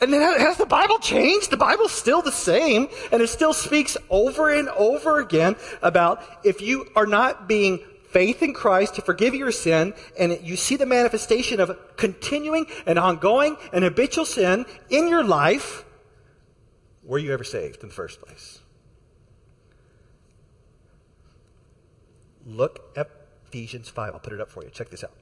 And 0.00 0.12
then 0.12 0.40
has 0.40 0.56
the 0.56 0.66
Bible 0.66 0.98
changed? 0.98 1.50
The 1.50 1.56
Bible's 1.56 1.92
still 1.92 2.22
the 2.22 2.32
same, 2.32 2.88
and 3.12 3.22
it 3.22 3.28
still 3.28 3.52
speaks 3.52 3.96
over 4.10 4.52
and 4.52 4.68
over 4.70 5.20
again 5.20 5.54
about 5.80 6.22
if 6.44 6.60
you 6.60 6.90
are 6.96 7.06
not 7.06 7.46
being 7.46 7.78
faith 8.10 8.42
in 8.42 8.52
Christ 8.52 8.96
to 8.96 9.02
forgive 9.02 9.34
your 9.34 9.52
sin, 9.52 9.94
and 10.18 10.38
you 10.42 10.56
see 10.56 10.76
the 10.76 10.86
manifestation 10.86 11.60
of 11.60 11.78
continuing 11.96 12.66
and 12.84 12.98
ongoing 12.98 13.56
and 13.72 13.84
habitual 13.84 14.26
sin 14.26 14.66
in 14.90 15.08
your 15.08 15.24
life, 15.24 15.84
were 17.02 17.18
you 17.18 17.32
ever 17.32 17.44
saved 17.44 17.82
in 17.82 17.88
the 17.88 17.94
first 17.94 18.20
place? 18.20 18.60
Look 22.44 22.90
at 22.96 23.08
Ephesians 23.46 23.88
5. 23.88 24.14
I'll 24.14 24.20
put 24.20 24.32
it 24.32 24.40
up 24.40 24.50
for 24.50 24.64
you. 24.64 24.70
Check 24.70 24.90
this 24.90 25.04
out. 25.04 25.12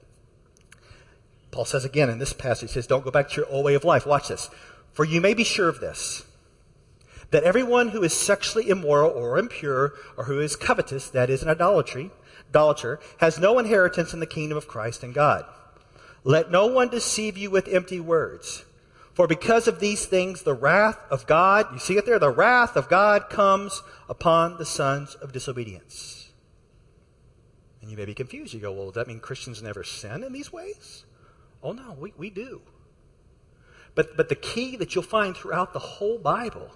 Paul 1.51 1.65
says 1.65 1.85
again 1.85 2.09
in 2.09 2.17
this 2.17 2.33
passage, 2.33 2.69
he 2.69 2.73
says, 2.73 2.87
Don't 2.87 3.03
go 3.03 3.11
back 3.11 3.29
to 3.29 3.35
your 3.35 3.49
old 3.49 3.65
way 3.65 3.75
of 3.75 3.83
life. 3.83 4.05
Watch 4.05 4.29
this. 4.29 4.49
For 4.93 5.05
you 5.05 5.21
may 5.21 5.33
be 5.33 5.43
sure 5.43 5.69
of 5.69 5.79
this, 5.79 6.23
that 7.31 7.43
everyone 7.43 7.89
who 7.89 8.03
is 8.03 8.13
sexually 8.13 8.69
immoral 8.69 9.11
or 9.11 9.37
impure, 9.37 9.93
or 10.17 10.25
who 10.25 10.39
is 10.39 10.55
covetous, 10.55 11.09
that 11.09 11.29
is, 11.29 11.43
an 11.43 11.49
idolatry, 11.49 12.11
idolater, 12.49 12.99
has 13.19 13.39
no 13.39 13.59
inheritance 13.59 14.13
in 14.13 14.19
the 14.19 14.25
kingdom 14.25 14.57
of 14.57 14.67
Christ 14.67 15.03
and 15.03 15.13
God. 15.13 15.45
Let 16.23 16.51
no 16.51 16.67
one 16.67 16.89
deceive 16.89 17.37
you 17.37 17.49
with 17.49 17.67
empty 17.67 17.99
words. 17.99 18.65
For 19.13 19.27
because 19.27 19.67
of 19.67 19.79
these 19.79 20.05
things, 20.05 20.43
the 20.43 20.53
wrath 20.53 20.97
of 21.09 21.27
God, 21.27 21.67
you 21.73 21.79
see 21.79 21.97
it 21.97 22.05
there, 22.05 22.19
the 22.19 22.29
wrath 22.29 22.75
of 22.75 22.89
God 22.89 23.29
comes 23.29 23.81
upon 24.07 24.57
the 24.57 24.65
sons 24.65 25.15
of 25.15 25.31
disobedience. 25.31 26.29
And 27.81 27.89
you 27.89 27.97
may 27.97 28.05
be 28.05 28.13
confused. 28.13 28.53
You 28.53 28.59
go, 28.59 28.71
well, 28.71 28.85
does 28.85 28.93
that 28.95 29.07
mean 29.07 29.19
Christians 29.19 29.61
never 29.61 29.83
sin 29.83 30.23
in 30.23 30.31
these 30.31 30.53
ways? 30.53 31.05
Oh, 31.63 31.71
no, 31.71 31.95
we, 31.99 32.13
we 32.17 32.29
do. 32.29 32.61
But, 33.93 34.15
but 34.17 34.29
the 34.29 34.35
key 34.35 34.75
that 34.77 34.95
you'll 34.95 35.03
find 35.03 35.35
throughout 35.35 35.73
the 35.73 35.79
whole 35.79 36.17
Bible 36.17 36.71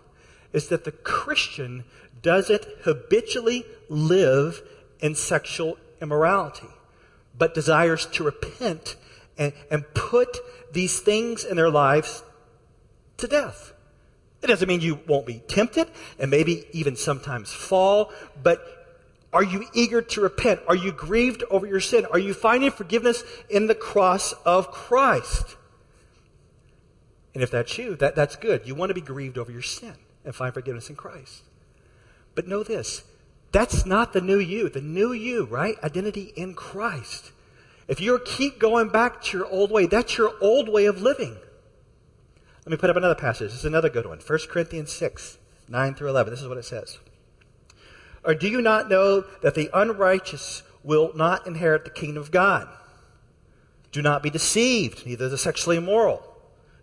is 0.53 0.67
that 0.69 0.83
the 0.83 0.91
Christian 0.91 1.85
doesn't 2.21 2.65
habitually 2.83 3.65
live 3.89 4.61
in 4.99 5.15
sexual 5.15 5.77
immorality, 6.01 6.67
but 7.37 7.53
desires 7.53 8.05
to 8.07 8.23
repent 8.23 8.95
and, 9.37 9.53
and 9.69 9.85
put 9.93 10.37
these 10.71 10.99
things 10.99 11.43
in 11.43 11.57
their 11.57 11.69
lives 11.69 12.23
to 13.17 13.27
death. 13.27 13.73
It 14.41 14.47
doesn't 14.47 14.67
mean 14.67 14.81
you 14.81 14.99
won't 15.07 15.25
be 15.25 15.41
tempted 15.47 15.87
and 16.19 16.29
maybe 16.29 16.65
even 16.71 16.95
sometimes 16.95 17.51
fall, 17.51 18.11
but 18.41 18.74
are 19.35 19.43
you 19.43 19.67
eager 19.73 20.01
to 20.01 20.21
repent? 20.21 20.61
Are 20.65 20.75
you 20.75 20.93
grieved 20.93 21.43
over 21.51 21.67
your 21.67 21.81
sin? 21.81 22.07
Are 22.09 22.17
you 22.17 22.33
finding 22.33 22.71
forgiveness 22.71 23.21
in 23.49 23.67
the 23.67 23.75
cross 23.75 24.31
of 24.45 24.71
Christ? 24.71 25.57
And 27.33 27.43
if 27.43 27.51
that's 27.51 27.77
you, 27.77 27.97
that, 27.97 28.15
that's 28.15 28.37
good. 28.37 28.65
You 28.65 28.75
want 28.75 28.91
to 28.91 28.93
be 28.93 29.01
grieved 29.01 29.37
over 29.37 29.51
your 29.51 29.61
sin 29.61 29.93
and 30.23 30.33
find 30.33 30.53
forgiveness 30.53 30.89
in 30.89 30.95
Christ. 30.95 31.43
But 32.33 32.47
know 32.47 32.63
this 32.63 33.03
that's 33.51 33.85
not 33.85 34.13
the 34.13 34.21
new 34.21 34.39
you. 34.39 34.69
The 34.69 34.79
new 34.79 35.11
you, 35.11 35.43
right? 35.43 35.75
Identity 35.83 36.31
in 36.37 36.53
Christ. 36.53 37.33
If 37.89 37.99
you 37.99 38.17
keep 38.25 38.57
going 38.57 38.87
back 38.87 39.21
to 39.23 39.37
your 39.37 39.47
old 39.47 39.69
way, 39.69 39.85
that's 39.85 40.17
your 40.17 40.31
old 40.39 40.69
way 40.69 40.85
of 40.85 41.01
living. 41.01 41.35
Let 42.65 42.71
me 42.71 42.77
put 42.77 42.89
up 42.89 42.95
another 42.95 43.15
passage. 43.15 43.51
This 43.51 43.59
is 43.59 43.65
another 43.65 43.89
good 43.89 44.05
one. 44.05 44.19
1 44.25 44.39
Corinthians 44.49 44.93
6, 44.93 45.37
9 45.67 45.93
through 45.93 46.09
11. 46.09 46.31
This 46.31 46.41
is 46.41 46.47
what 46.47 46.57
it 46.57 46.63
says. 46.63 46.99
Or 48.25 48.33
do 48.33 48.47
you 48.47 48.61
not 48.61 48.89
know 48.89 49.23
that 49.41 49.55
the 49.55 49.69
unrighteous 49.73 50.63
will 50.83 51.11
not 51.15 51.45
inherit 51.45 51.83
the 51.83 51.91
kingdom 51.91 52.21
of 52.21 52.31
God? 52.31 52.67
Do 53.91 54.01
not 54.01 54.23
be 54.23 54.29
deceived, 54.29 55.05
neither 55.05 55.29
the 55.29 55.37
sexually 55.37 55.77
immoral, 55.77 56.21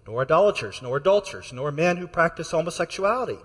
nor 0.07 0.22
idolaters, 0.22 0.81
nor 0.81 0.96
adulterers, 0.96 1.52
nor 1.52 1.70
men 1.70 1.98
who 1.98 2.07
practice 2.07 2.52
homosexuality, 2.52 3.38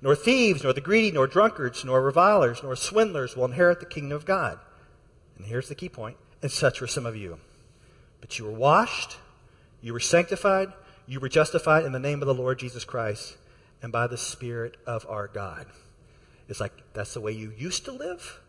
nor 0.00 0.14
thieves, 0.14 0.62
nor 0.62 0.72
the 0.72 0.80
greedy, 0.80 1.10
nor 1.10 1.26
drunkards, 1.26 1.84
nor 1.84 2.02
revilers, 2.02 2.62
nor 2.62 2.76
swindlers 2.76 3.36
will 3.36 3.46
inherit 3.46 3.80
the 3.80 3.86
kingdom 3.86 4.16
of 4.16 4.24
God. 4.24 4.58
And 5.36 5.46
here's 5.46 5.68
the 5.68 5.74
key 5.74 5.88
point, 5.88 6.18
and 6.42 6.50
such 6.50 6.80
were 6.80 6.86
some 6.86 7.06
of 7.06 7.16
you. 7.16 7.38
But 8.20 8.38
you 8.38 8.44
were 8.44 8.52
washed, 8.52 9.16
you 9.80 9.92
were 9.92 10.00
sanctified, 10.00 10.72
you 11.06 11.18
were 11.20 11.28
justified 11.28 11.84
in 11.84 11.92
the 11.92 11.98
name 11.98 12.22
of 12.22 12.28
the 12.28 12.34
Lord 12.34 12.58
Jesus 12.58 12.84
Christ 12.84 13.36
and 13.82 13.90
by 13.90 14.06
the 14.06 14.18
Spirit 14.18 14.76
of 14.86 15.06
our 15.08 15.26
God. 15.26 15.66
It's 16.50 16.60
like 16.60 16.72
that's 16.92 17.14
the 17.14 17.20
way 17.20 17.30
you 17.30 17.52
used 17.56 17.84
to 17.84 17.92
live, 17.92 18.40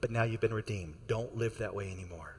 but 0.00 0.12
now 0.12 0.22
you've 0.22 0.40
been 0.40 0.54
redeemed. 0.54 0.94
Don't 1.08 1.36
live 1.36 1.58
that 1.58 1.74
way 1.74 1.90
anymore. 1.90 2.36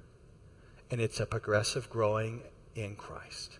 And 0.90 1.02
it's 1.02 1.20
a 1.20 1.26
progressive 1.26 1.90
growing 1.90 2.42
in 2.76 2.96
Christ. 2.96 3.60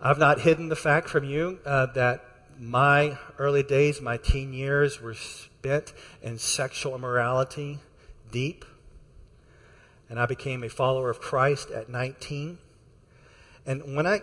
I've 0.00 0.18
not 0.18 0.40
hidden 0.40 0.70
the 0.70 0.76
fact 0.76 1.10
from 1.10 1.24
you 1.24 1.58
uh, 1.66 1.86
that 1.94 2.24
my 2.58 3.18
early 3.38 3.62
days, 3.62 4.00
my 4.00 4.16
teen 4.16 4.54
years, 4.54 5.00
were 5.00 5.14
spent 5.14 5.92
in 6.22 6.38
sexual 6.38 6.94
immorality 6.94 7.80
deep. 8.32 8.64
And 10.08 10.18
I 10.18 10.24
became 10.24 10.64
a 10.64 10.70
follower 10.70 11.10
of 11.10 11.20
Christ 11.20 11.70
at 11.70 11.90
19. 11.90 12.58
And 13.66 13.94
when 13.94 14.06
I 14.06 14.22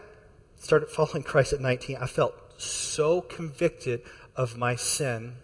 started 0.57 0.89
following 0.89 1.21
Christ 1.21 1.53
at 1.53 1.61
19, 1.61 1.97
I 1.97 2.07
felt 2.07 2.33
so 2.57 3.21
convicted 3.21 4.01
of 4.35 4.57
my 4.57 4.75
sin 4.75 5.35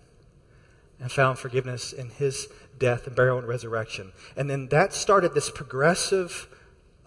and 1.00 1.12
found 1.12 1.40
forgiveness 1.40 1.94
in 1.94 2.10
His 2.10 2.48
death 2.78 3.08
and 3.08 3.16
burial 3.16 3.38
and 3.38 3.48
resurrection. 3.48 4.12
And 4.36 4.50
then 4.50 4.68
that 4.68 4.94
started 4.94 5.34
this 5.34 5.50
progressive 5.50 6.48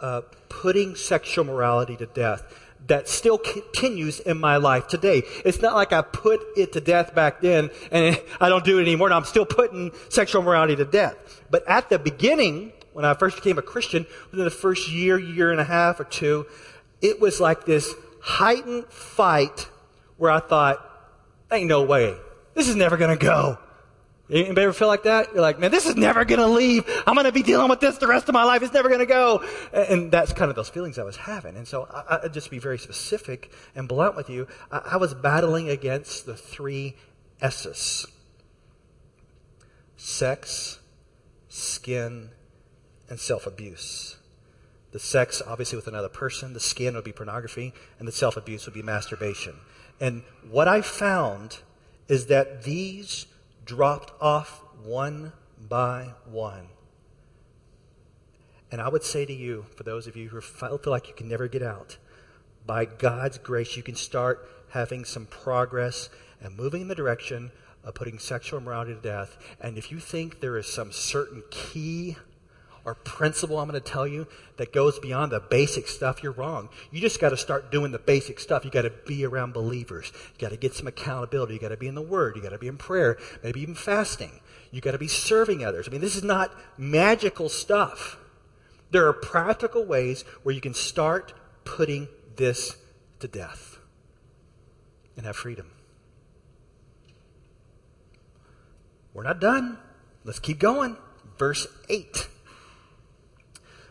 uh, 0.00 0.22
putting 0.48 0.94
sexual 0.94 1.44
morality 1.44 1.96
to 1.96 2.06
death 2.06 2.42
that 2.86 3.08
still 3.08 3.38
continues 3.38 4.20
in 4.20 4.38
my 4.38 4.56
life 4.56 4.88
today. 4.88 5.22
It's 5.44 5.62
not 5.62 5.74
like 5.74 5.92
I 5.92 6.02
put 6.02 6.40
it 6.56 6.72
to 6.74 6.80
death 6.80 7.14
back 7.14 7.40
then 7.40 7.70
and 7.90 8.20
I 8.40 8.48
don't 8.48 8.64
do 8.64 8.78
it 8.78 8.82
anymore. 8.82 9.12
I'm 9.12 9.24
still 9.24 9.46
putting 9.46 9.92
sexual 10.10 10.42
morality 10.42 10.76
to 10.76 10.84
death. 10.84 11.42
But 11.50 11.66
at 11.66 11.88
the 11.88 11.98
beginning, 11.98 12.72
when 12.92 13.04
I 13.04 13.14
first 13.14 13.36
became 13.36 13.58
a 13.58 13.62
Christian, 13.62 14.06
within 14.30 14.44
the 14.44 14.50
first 14.50 14.90
year, 14.90 15.18
year 15.18 15.50
and 15.50 15.60
a 15.60 15.64
half 15.64 15.98
or 15.98 16.04
two, 16.04 16.46
it 17.00 17.20
was 17.20 17.40
like 17.40 17.64
this 17.64 17.94
heightened 18.20 18.86
fight 18.86 19.68
where 20.16 20.30
I 20.30 20.40
thought, 20.40 20.90
ain't 21.54 21.68
no 21.68 21.82
way. 21.82 22.16
This 22.54 22.68
is 22.68 22.76
never 22.76 22.96
going 22.96 23.16
to 23.16 23.22
go. 23.22 23.58
Anybody 24.30 24.62
ever 24.62 24.72
feel 24.72 24.88
like 24.88 25.02
that? 25.02 25.34
You're 25.34 25.42
like, 25.42 25.58
man, 25.58 25.70
this 25.70 25.84
is 25.84 25.96
never 25.96 26.24
going 26.24 26.40
to 26.40 26.46
leave. 26.46 26.84
I'm 27.06 27.14
going 27.14 27.26
to 27.26 27.32
be 27.32 27.42
dealing 27.42 27.68
with 27.68 27.80
this 27.80 27.98
the 27.98 28.06
rest 28.06 28.26
of 28.28 28.32
my 28.32 28.44
life. 28.44 28.62
It's 28.62 28.72
never 28.72 28.88
going 28.88 29.00
to 29.00 29.06
go. 29.06 29.44
And 29.72 30.10
that's 30.10 30.32
kind 30.32 30.48
of 30.48 30.56
those 30.56 30.70
feelings 30.70 30.98
I 30.98 31.02
was 31.02 31.16
having. 31.16 31.56
And 31.56 31.68
so 31.68 31.86
I, 31.92 32.20
I 32.24 32.28
just 32.28 32.50
be 32.50 32.58
very 32.58 32.78
specific 32.78 33.52
and 33.74 33.86
blunt 33.86 34.16
with 34.16 34.30
you. 34.30 34.48
I, 34.72 34.92
I 34.92 34.96
was 34.96 35.12
battling 35.12 35.68
against 35.68 36.24
the 36.24 36.34
three 36.34 36.96
S's. 37.42 38.06
Sex, 39.96 40.80
skin, 41.48 42.30
and 43.10 43.20
self-abuse. 43.20 44.16
The 44.92 44.98
sex, 45.00 45.42
obviously, 45.46 45.76
with 45.76 45.88
another 45.88 46.08
person. 46.08 46.54
The 46.54 46.60
skin 46.60 46.94
would 46.94 47.04
be 47.04 47.12
pornography. 47.12 47.74
And 47.98 48.08
the 48.08 48.12
self-abuse 48.12 48.64
would 48.64 48.74
be 48.74 48.82
masturbation. 48.82 49.56
And 50.00 50.22
what 50.50 50.68
I 50.68 50.80
found 50.80 51.58
is 52.08 52.26
that 52.26 52.64
these 52.64 53.26
dropped 53.64 54.12
off 54.20 54.62
one 54.82 55.32
by 55.68 56.10
one. 56.24 56.68
And 58.70 58.80
I 58.80 58.88
would 58.88 59.04
say 59.04 59.24
to 59.24 59.32
you, 59.32 59.66
for 59.76 59.84
those 59.84 60.06
of 60.06 60.16
you 60.16 60.28
who 60.28 60.40
feel 60.40 60.80
like 60.86 61.08
you 61.08 61.14
can 61.14 61.28
never 61.28 61.48
get 61.48 61.62
out, 61.62 61.96
by 62.66 62.84
God's 62.84 63.38
grace, 63.38 63.76
you 63.76 63.82
can 63.82 63.94
start 63.94 64.48
having 64.70 65.04
some 65.04 65.26
progress 65.26 66.08
and 66.42 66.56
moving 66.56 66.82
in 66.82 66.88
the 66.88 66.94
direction 66.94 67.52
of 67.84 67.94
putting 67.94 68.18
sexual 68.18 68.58
immorality 68.58 68.94
to 68.94 69.00
death. 69.00 69.36
And 69.60 69.78
if 69.78 69.92
you 69.92 69.98
think 70.00 70.40
there 70.40 70.56
is 70.56 70.66
some 70.66 70.90
certain 70.90 71.42
key 71.50 72.16
or 72.84 72.94
principle 72.94 73.58
I'm 73.58 73.68
going 73.68 73.80
to 73.80 73.92
tell 73.92 74.06
you 74.06 74.26
that 74.56 74.72
goes 74.72 74.98
beyond 74.98 75.32
the 75.32 75.40
basic 75.40 75.88
stuff, 75.88 76.22
you're 76.22 76.32
wrong. 76.32 76.68
You 76.90 77.00
just 77.00 77.20
got 77.20 77.30
to 77.30 77.36
start 77.36 77.72
doing 77.72 77.92
the 77.92 77.98
basic 77.98 78.38
stuff. 78.38 78.64
You 78.64 78.70
got 78.70 78.82
to 78.82 78.90
be 78.90 79.24
around 79.24 79.54
believers. 79.54 80.12
You 80.14 80.38
got 80.38 80.50
to 80.50 80.56
get 80.56 80.74
some 80.74 80.86
accountability. 80.86 81.54
You 81.54 81.60
got 81.60 81.68
to 81.68 81.76
be 81.76 81.88
in 81.88 81.94
the 81.94 82.02
Word. 82.02 82.36
You 82.36 82.42
got 82.42 82.50
to 82.50 82.58
be 82.58 82.68
in 82.68 82.76
prayer. 82.76 83.16
Maybe 83.42 83.60
even 83.62 83.74
fasting. 83.74 84.40
You 84.70 84.80
got 84.80 84.92
to 84.92 84.98
be 84.98 85.08
serving 85.08 85.64
others. 85.64 85.88
I 85.88 85.92
mean, 85.92 86.00
this 86.00 86.16
is 86.16 86.24
not 86.24 86.52
magical 86.76 87.48
stuff. 87.48 88.18
There 88.90 89.06
are 89.08 89.12
practical 89.12 89.84
ways 89.84 90.22
where 90.42 90.54
you 90.54 90.60
can 90.60 90.74
start 90.74 91.32
putting 91.64 92.08
this 92.36 92.76
to 93.20 93.28
death 93.28 93.78
and 95.16 95.24
have 95.26 95.36
freedom. 95.36 95.70
We're 99.14 99.22
not 99.22 99.40
done. 99.40 99.78
Let's 100.24 100.40
keep 100.40 100.58
going. 100.58 100.96
Verse 101.38 101.66
8. 101.88 102.28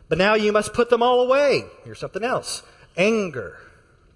But 0.10 0.18
now 0.18 0.36
you 0.36 0.52
must 0.52 0.74
put 0.74 0.90
them 0.90 1.02
all 1.02 1.22
away. 1.22 1.66
Here's 1.84 2.00
something 2.00 2.24
else 2.24 2.64
anger, 2.98 3.58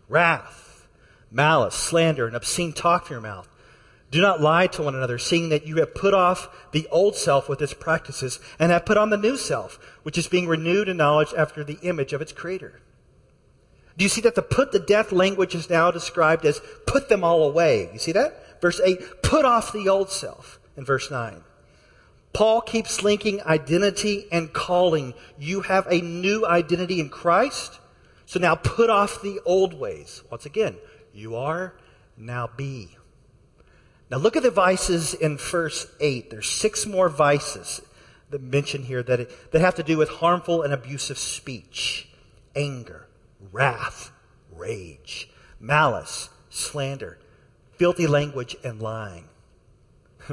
wrath, 0.08 0.88
malice, 1.32 1.76
slander, 1.76 2.28
and 2.28 2.36
obscene 2.36 2.74
talk 2.74 3.06
from 3.06 3.16
your 3.16 3.22
mouth. 3.22 3.48
Do 4.10 4.22
not 4.22 4.40
lie 4.40 4.68
to 4.68 4.84
one 4.84 4.96
another, 4.96 5.18
seeing 5.18 5.50
that 5.50 5.68
you 5.68 5.78
have 5.78 5.94
put 5.94 6.14
off 6.14 6.48
the 6.72 6.88
old 6.90 7.16
self 7.16 7.50
with 7.50 7.62
its 7.62 7.74
practices 7.74 8.40
and 8.58 8.72
have 8.72 8.86
put 8.86 8.98
on 8.98 9.10
the 9.10 9.18
new 9.18 9.36
self, 9.36 9.78
which 10.04 10.18
is 10.18 10.28
being 10.28 10.48
renewed 10.48 10.88
in 10.88 10.96
knowledge 10.96 11.34
after 11.38 11.64
the 11.64 11.80
image 11.82 12.14
of 12.14 12.22
its 12.22 12.32
creator. 12.32 12.80
Do 13.98 14.06
you 14.06 14.10
see 14.10 14.22
that 14.22 14.36
the 14.36 14.42
put 14.42 14.72
to 14.72 14.80
death 14.80 15.12
language 15.12 15.56
is 15.56 15.70
now 15.70 15.92
described 15.92 16.46
as 16.46 16.62
put 16.86 17.10
them 17.10 17.24
all 17.24 17.44
away? 17.44 17.90
You 17.92 18.00
see 18.00 18.14
that? 18.14 18.62
Verse 18.62 18.80
8, 18.80 19.24
put 19.24 19.44
off 19.44 19.74
the 19.74 19.90
old 19.90 20.10
self. 20.10 20.60
In 20.78 20.86
verse 20.86 21.10
9, 21.10 21.44
Paul 22.34 22.62
keeps 22.62 23.04
linking 23.04 23.42
identity 23.44 24.28
and 24.32 24.54
calling. 24.54 25.14
You 25.40 25.62
have 25.62 25.88
a 25.88 26.02
new 26.02 26.46
identity 26.46 27.00
in 27.00 27.10
Christ. 27.10 27.80
So 28.26 28.40
now 28.40 28.56
put 28.56 28.90
off 28.90 29.22
the 29.22 29.40
old 29.46 29.74
ways. 29.74 30.24
Once 30.30 30.46
again, 30.46 30.76
you 31.14 31.36
are, 31.36 31.74
now 32.18 32.50
be. 32.56 32.98
Now 34.10 34.18
look 34.18 34.36
at 34.36 34.44
the 34.44 34.52
vices 34.52 35.14
in 35.14 35.38
verse 35.38 35.88
8. 36.00 36.30
There's 36.30 36.50
six 36.50 36.86
more 36.86 37.10
vices 37.10 37.82
that 38.30 38.42
mention 38.42 38.84
here 38.84 39.04
that, 39.04 39.52
that 39.52 39.62
have 39.62 39.76
to 39.76 39.84
do 39.84 39.98
with 39.98 40.10
harmful 40.10 40.62
and 40.62 40.74
abusive 40.74 41.18
speech, 41.18 42.10
anger, 42.56 43.08
wrath, 43.52 44.12
rage, 44.52 45.30
malice, 45.60 46.30
slander, 46.50 47.18
filthy 47.78 48.08
language, 48.08 48.56
and 48.64 48.82
lying. 48.82 49.30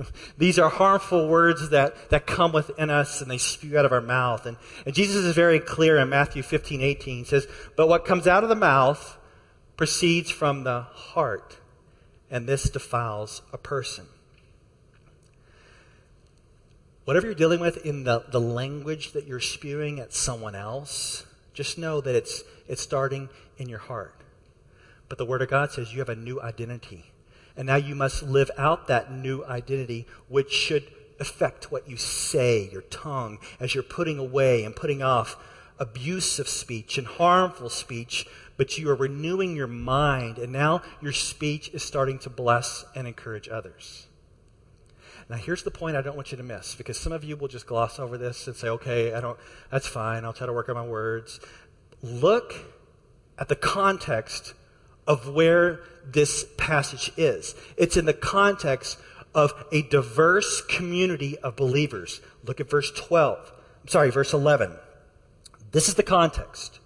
These 0.38 0.58
are 0.58 0.68
harmful 0.68 1.28
words 1.28 1.70
that, 1.70 2.10
that 2.10 2.26
come 2.26 2.52
within 2.52 2.90
us 2.90 3.20
and 3.20 3.30
they 3.30 3.38
spew 3.38 3.78
out 3.78 3.84
of 3.84 3.92
our 3.92 4.00
mouth. 4.00 4.46
And, 4.46 4.56
and 4.86 4.94
Jesus 4.94 5.24
is 5.24 5.34
very 5.34 5.60
clear 5.60 5.98
in 5.98 6.08
Matthew 6.08 6.42
15, 6.42 6.80
18. 6.80 7.18
He 7.18 7.24
says, 7.24 7.46
But 7.76 7.88
what 7.88 8.04
comes 8.04 8.26
out 8.26 8.42
of 8.42 8.48
the 8.48 8.56
mouth 8.56 9.18
proceeds 9.76 10.30
from 10.30 10.64
the 10.64 10.82
heart, 10.82 11.58
and 12.30 12.46
this 12.46 12.70
defiles 12.70 13.42
a 13.52 13.58
person. 13.58 14.06
Whatever 17.04 17.26
you're 17.26 17.34
dealing 17.34 17.60
with 17.60 17.84
in 17.84 18.04
the, 18.04 18.24
the 18.30 18.40
language 18.40 19.12
that 19.12 19.26
you're 19.26 19.40
spewing 19.40 20.00
at 20.00 20.14
someone 20.14 20.54
else, 20.54 21.26
just 21.52 21.76
know 21.76 22.00
that 22.00 22.14
it's, 22.14 22.42
it's 22.66 22.80
starting 22.80 23.28
in 23.58 23.68
your 23.68 23.78
heart. 23.78 24.14
But 25.08 25.18
the 25.18 25.26
Word 25.26 25.42
of 25.42 25.50
God 25.50 25.70
says 25.70 25.92
you 25.92 25.98
have 25.98 26.08
a 26.08 26.16
new 26.16 26.40
identity. 26.40 27.12
And 27.56 27.66
now 27.66 27.76
you 27.76 27.94
must 27.94 28.22
live 28.22 28.50
out 28.58 28.88
that 28.88 29.12
new 29.12 29.44
identity, 29.44 30.06
which 30.28 30.50
should 30.50 30.90
affect 31.20 31.70
what 31.70 31.88
you 31.88 31.96
say, 31.96 32.68
your 32.72 32.82
tongue, 32.82 33.38
as 33.60 33.74
you're 33.74 33.84
putting 33.84 34.18
away 34.18 34.64
and 34.64 34.74
putting 34.74 35.02
off 35.02 35.36
abusive 35.78 36.48
speech 36.48 36.98
and 36.98 37.06
harmful 37.06 37.68
speech, 37.68 38.26
but 38.56 38.78
you 38.78 38.88
are 38.90 38.94
renewing 38.94 39.56
your 39.56 39.66
mind, 39.66 40.38
and 40.38 40.52
now 40.52 40.82
your 41.00 41.12
speech 41.12 41.68
is 41.72 41.82
starting 41.82 42.18
to 42.20 42.30
bless 42.30 42.84
and 42.94 43.06
encourage 43.06 43.48
others. 43.48 44.06
Now, 45.28 45.36
here's 45.36 45.62
the 45.62 45.70
point 45.70 45.96
I 45.96 46.02
don't 46.02 46.16
want 46.16 46.32
you 46.32 46.36
to 46.36 46.44
miss, 46.44 46.74
because 46.74 46.98
some 46.98 47.12
of 47.12 47.24
you 47.24 47.36
will 47.36 47.48
just 47.48 47.66
gloss 47.66 47.98
over 47.98 48.18
this 48.18 48.46
and 48.46 48.54
say, 48.54 48.68
okay, 48.68 49.14
I 49.14 49.20
don't, 49.20 49.38
that's 49.70 49.88
fine, 49.88 50.24
I'll 50.24 50.32
try 50.32 50.46
to 50.46 50.52
work 50.52 50.68
on 50.68 50.74
my 50.74 50.86
words. 50.86 51.40
Look 52.02 52.54
at 53.38 53.48
the 53.48 53.56
context 53.56 54.54
of 55.06 55.28
where 55.28 55.80
this 56.06 56.46
passage 56.56 57.12
is. 57.16 57.54
It's 57.76 57.96
in 57.96 58.04
the 58.04 58.12
context 58.12 58.98
of 59.34 59.52
a 59.72 59.82
diverse 59.82 60.62
community 60.62 61.36
of 61.38 61.56
believers. 61.56 62.20
Look 62.44 62.60
at 62.60 62.70
verse 62.70 62.90
12. 62.90 63.52
I'm 63.82 63.88
sorry, 63.88 64.10
verse 64.10 64.32
11. 64.32 64.72
This 65.72 65.88
is 65.88 65.94
the 65.94 66.02
context. 66.02 66.78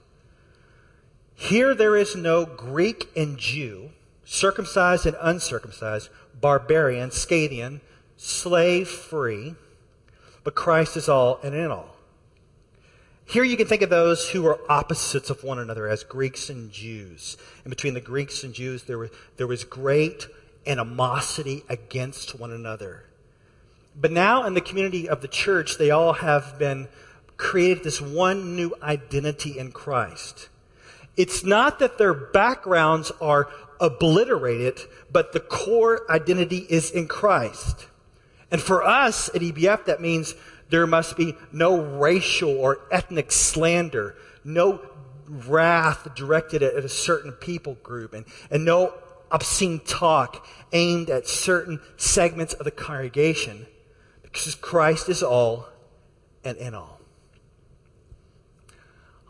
Here 1.34 1.74
there 1.74 1.96
is 1.96 2.16
no 2.16 2.46
Greek 2.46 3.08
and 3.14 3.38
Jew, 3.38 3.90
circumcised 4.24 5.06
and 5.06 5.16
uncircumcised, 5.20 6.08
barbarian, 6.40 7.10
Scythian, 7.10 7.80
slave 8.16 8.88
free, 8.88 9.54
but 10.42 10.54
Christ 10.54 10.96
is 10.96 11.08
all 11.08 11.38
and 11.42 11.54
in 11.54 11.70
all. 11.70 11.97
Here 13.28 13.44
you 13.44 13.58
can 13.58 13.66
think 13.66 13.82
of 13.82 13.90
those 13.90 14.30
who 14.30 14.40
were 14.40 14.58
opposites 14.70 15.28
of 15.28 15.44
one 15.44 15.58
another 15.58 15.86
as 15.86 16.02
Greeks 16.02 16.48
and 16.48 16.72
Jews. 16.72 17.36
And 17.62 17.68
between 17.70 17.92
the 17.92 18.00
Greeks 18.00 18.42
and 18.42 18.54
Jews, 18.54 18.84
there, 18.84 18.96
were, 18.96 19.10
there 19.36 19.46
was 19.46 19.64
great 19.64 20.26
animosity 20.66 21.62
against 21.68 22.40
one 22.40 22.50
another. 22.50 23.04
But 23.94 24.12
now 24.12 24.46
in 24.46 24.54
the 24.54 24.62
community 24.62 25.10
of 25.10 25.20
the 25.20 25.28
church, 25.28 25.76
they 25.76 25.90
all 25.90 26.14
have 26.14 26.58
been 26.58 26.88
created 27.36 27.84
this 27.84 28.00
one 28.00 28.56
new 28.56 28.74
identity 28.82 29.58
in 29.58 29.72
Christ. 29.72 30.48
It's 31.14 31.44
not 31.44 31.80
that 31.80 31.98
their 31.98 32.14
backgrounds 32.14 33.12
are 33.20 33.50
obliterated, 33.78 34.80
but 35.12 35.34
the 35.34 35.40
core 35.40 36.10
identity 36.10 36.66
is 36.70 36.90
in 36.90 37.06
Christ. 37.06 37.88
And 38.50 38.62
for 38.62 38.82
us 38.82 39.28
at 39.34 39.42
EBF, 39.42 39.84
that 39.84 40.00
means 40.00 40.34
there 40.70 40.86
must 40.86 41.16
be 41.16 41.34
no 41.52 41.80
racial 41.80 42.50
or 42.50 42.80
ethnic 42.90 43.32
slander, 43.32 44.16
no 44.44 44.80
wrath 45.26 46.14
directed 46.14 46.62
at, 46.62 46.84
a 46.84 46.88
certain 46.88 47.32
people 47.32 47.74
group, 47.82 48.12
and, 48.12 48.24
and 48.50 48.64
no 48.64 48.94
obscene 49.30 49.80
talk 49.80 50.46
aimed 50.72 51.10
at 51.10 51.26
certain 51.26 51.80
segments 51.96 52.54
of 52.54 52.64
the 52.64 52.70
congregation, 52.70 53.66
because 54.22 54.54
Christ 54.54 55.08
is 55.08 55.22
all 55.22 55.68
and 56.44 56.56
in 56.58 56.74
all. 56.74 57.00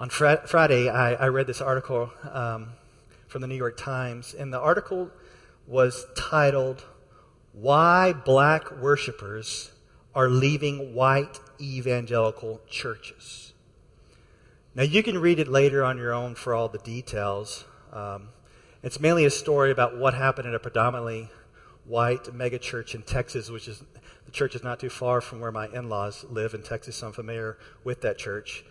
On 0.00 0.08
fr- 0.08 0.46
Friday, 0.46 0.88
I, 0.88 1.14
I, 1.14 1.26
read 1.26 1.48
this 1.48 1.60
article 1.60 2.10
um, 2.30 2.70
from 3.26 3.40
the 3.40 3.48
New 3.48 3.56
York 3.56 3.76
Times, 3.76 4.34
and 4.34 4.52
the 4.52 4.60
article 4.60 5.10
was 5.66 6.06
titled, 6.16 6.84
Why 7.52 8.12
Black 8.12 8.70
Worshippers 8.80 9.72
are 10.18 10.28
leaving 10.28 10.94
white 10.96 11.38
evangelical 11.60 12.60
churches. 12.68 13.52
Now, 14.74 14.82
you 14.82 15.00
can 15.04 15.16
read 15.18 15.38
it 15.38 15.46
later 15.46 15.84
on 15.84 15.96
your 15.96 16.12
own 16.12 16.34
for 16.34 16.56
all 16.56 16.68
the 16.68 16.78
details. 16.78 17.64
Um, 17.92 18.30
it's 18.82 18.98
mainly 18.98 19.26
a 19.26 19.30
story 19.30 19.70
about 19.70 19.96
what 19.96 20.14
happened 20.14 20.48
in 20.48 20.56
a 20.56 20.58
predominantly 20.58 21.28
white 21.84 22.24
megachurch 22.24 22.96
in 22.96 23.02
Texas, 23.02 23.48
which 23.48 23.68
is 23.68 23.84
the 24.26 24.32
church 24.32 24.56
is 24.56 24.64
not 24.64 24.80
too 24.80 24.90
far 24.90 25.20
from 25.20 25.38
where 25.38 25.52
my 25.52 25.68
in-laws 25.68 26.24
live 26.28 26.52
in 26.52 26.64
Texas, 26.64 26.96
so 26.96 27.06
I'm 27.06 27.12
familiar 27.12 27.56
with 27.84 28.00
that 28.00 28.18
church. 28.18 28.64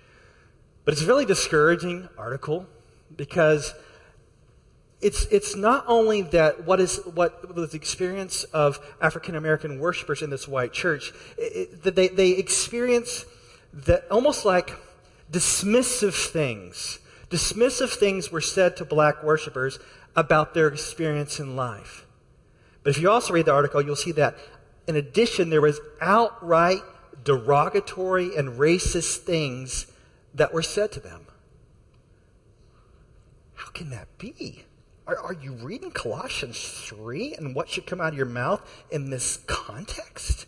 But 0.83 0.95
it's 0.95 1.03
a 1.03 1.07
really 1.07 1.25
discouraging 1.25 2.10
article 2.17 2.67
because 3.15 3.73
it's, 4.99 5.25
it's 5.25 5.55
not 5.55 5.86
only 5.88 6.23
that 6.23 6.65
what 6.65 6.79
is 6.79 6.97
what 7.13 7.55
was 7.55 7.71
the 7.71 7.77
experience 7.77 8.43
of 8.45 8.79
African 8.99 9.36
American 9.36 9.79
worshipers 9.79 10.21
in 10.21 10.29
this 10.29 10.47
white 10.47 10.73
church, 10.73 11.13
it, 11.38 11.83
that 11.83 11.95
they, 11.95 12.07
they 12.07 12.31
experience 12.31 13.25
that 13.73 14.05
almost 14.10 14.45
like 14.45 14.71
dismissive 15.31 16.15
things. 16.31 16.99
Dismissive 17.29 17.93
things 17.93 18.31
were 18.31 18.41
said 18.41 18.77
to 18.77 18.86
black 18.86 19.21
worshipers 19.23 19.79
about 20.15 20.53
their 20.53 20.67
experience 20.67 21.39
in 21.39 21.55
life. 21.55 22.05
But 22.83 22.91
if 22.91 23.01
you 23.01 23.12
also 23.12 23.33
read 23.33 23.45
the 23.45 23.53
article, 23.53 23.81
you'll 23.81 23.95
see 23.95 24.13
that 24.13 24.36
in 24.88 24.95
addition, 24.95 25.49
there 25.49 25.62
was 25.62 25.79
outright 25.99 26.81
derogatory 27.23 28.36
and 28.36 28.57
racist 28.57 29.17
things 29.17 29.88
that 30.33 30.53
were 30.53 30.63
said 30.63 30.93
to 30.93 31.01
them. 31.01 31.27
How 33.55 33.69
can 33.71 33.89
that 33.89 34.07
be? 34.17 34.63
Are, 35.08 35.17
are, 35.17 35.34
you 35.34 35.54
reading 35.54 35.91
Colossians 35.91 36.60
3 36.60 37.36
and 37.36 37.56
what 37.56 37.70
should 37.70 37.86
come 37.86 38.02
out 38.02 38.10
of 38.10 38.17
your 38.17 38.26
mouth 38.26 38.62
in 38.91 39.10
this 39.10 39.38
context? 39.48 40.48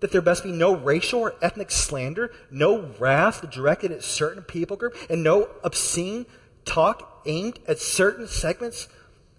That 0.00 0.10
there 0.10 0.22
must 0.22 0.42
be 0.42 0.50
no 0.50 0.74
racial 0.74 1.20
or 1.20 1.34
ethnic 1.40 1.70
slander, 1.70 2.32
no 2.50 2.90
wrath 2.98 3.48
directed 3.48 3.92
at 3.92 4.02
certain 4.02 4.42
people 4.42 4.76
group, 4.76 4.96
and 5.08 5.22
no 5.22 5.50
obscene 5.62 6.26
talk 6.64 7.22
aimed 7.26 7.60
at 7.68 7.78
certain 7.78 8.26
segments 8.26 8.86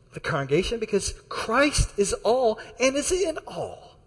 of 0.07 0.13
the 0.13 0.19
congregation 0.21 0.79
because 0.79 1.13
Christ 1.27 1.91
is 1.97 2.13
all 2.13 2.57
and 2.79 2.95
is 2.95 3.11
in 3.11 3.37
all. 3.47 3.97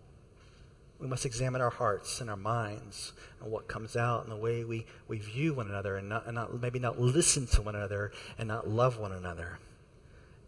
We 0.98 1.06
must 1.06 1.26
examine 1.26 1.60
our 1.60 1.70
hearts 1.70 2.20
and 2.22 2.30
our 2.30 2.36
minds 2.36 3.12
and 3.42 3.50
what 3.50 3.68
comes 3.68 3.94
out 3.94 4.22
and 4.22 4.32
the 4.32 4.36
way 4.36 4.64
we, 4.64 4.86
we 5.06 5.18
view 5.18 5.52
one 5.52 5.68
another 5.68 5.96
and, 5.96 6.08
not, 6.08 6.26
and 6.26 6.36
not, 6.36 6.58
maybe 6.62 6.78
not 6.78 6.98
listen 6.98 7.46
to 7.48 7.60
one 7.60 7.74
another 7.74 8.12
and 8.38 8.48
not 8.48 8.68
love 8.68 8.98
one 8.98 9.12
another. 9.12 9.58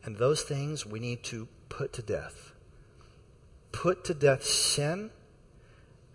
And 0.05 0.17
those 0.17 0.43
things 0.43 0.85
we 0.85 1.01
need 1.01 1.23
to 1.25 1.49
put 1.69 1.93
to 1.95 2.03
death. 2.03 2.53
Put 3.73 4.05
to 4.05 4.15
death 4.15 4.45
sin. 4.45 5.11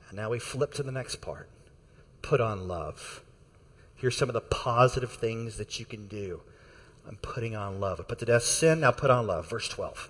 And 0.08 0.18
now 0.18 0.30
we 0.30 0.40
flip 0.40 0.74
to 0.76 0.84
the 0.84 0.92
next 0.92 1.18
part. 1.18 1.50
Put 2.22 2.40
on 2.40 2.68
love. 2.68 3.22
Here's 3.96 4.16
some 4.16 4.30
of 4.30 4.34
the 4.34 4.42
positive 4.42 5.12
things 5.12 5.58
that 5.58 5.80
you 5.80 5.86
can 5.86 6.08
do 6.08 6.42
I'm 7.08 7.18
putting 7.18 7.56
on 7.56 7.80
love. 7.80 8.00
I 8.00 8.04
put 8.04 8.20
to 8.20 8.26
death 8.26 8.44
sin, 8.44 8.82
now 8.82 8.92
put 8.92 9.10
on 9.10 9.26
love. 9.26 9.50
Verse 9.50 9.68
12. 9.68 10.10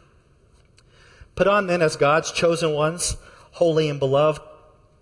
Put 1.36 1.48
on 1.48 1.68
then 1.68 1.82
as 1.82 1.96
God's 1.96 2.32
chosen 2.32 2.74
ones, 2.74 3.16
holy 3.52 3.90
and 3.90 4.00
beloved, 4.00 4.42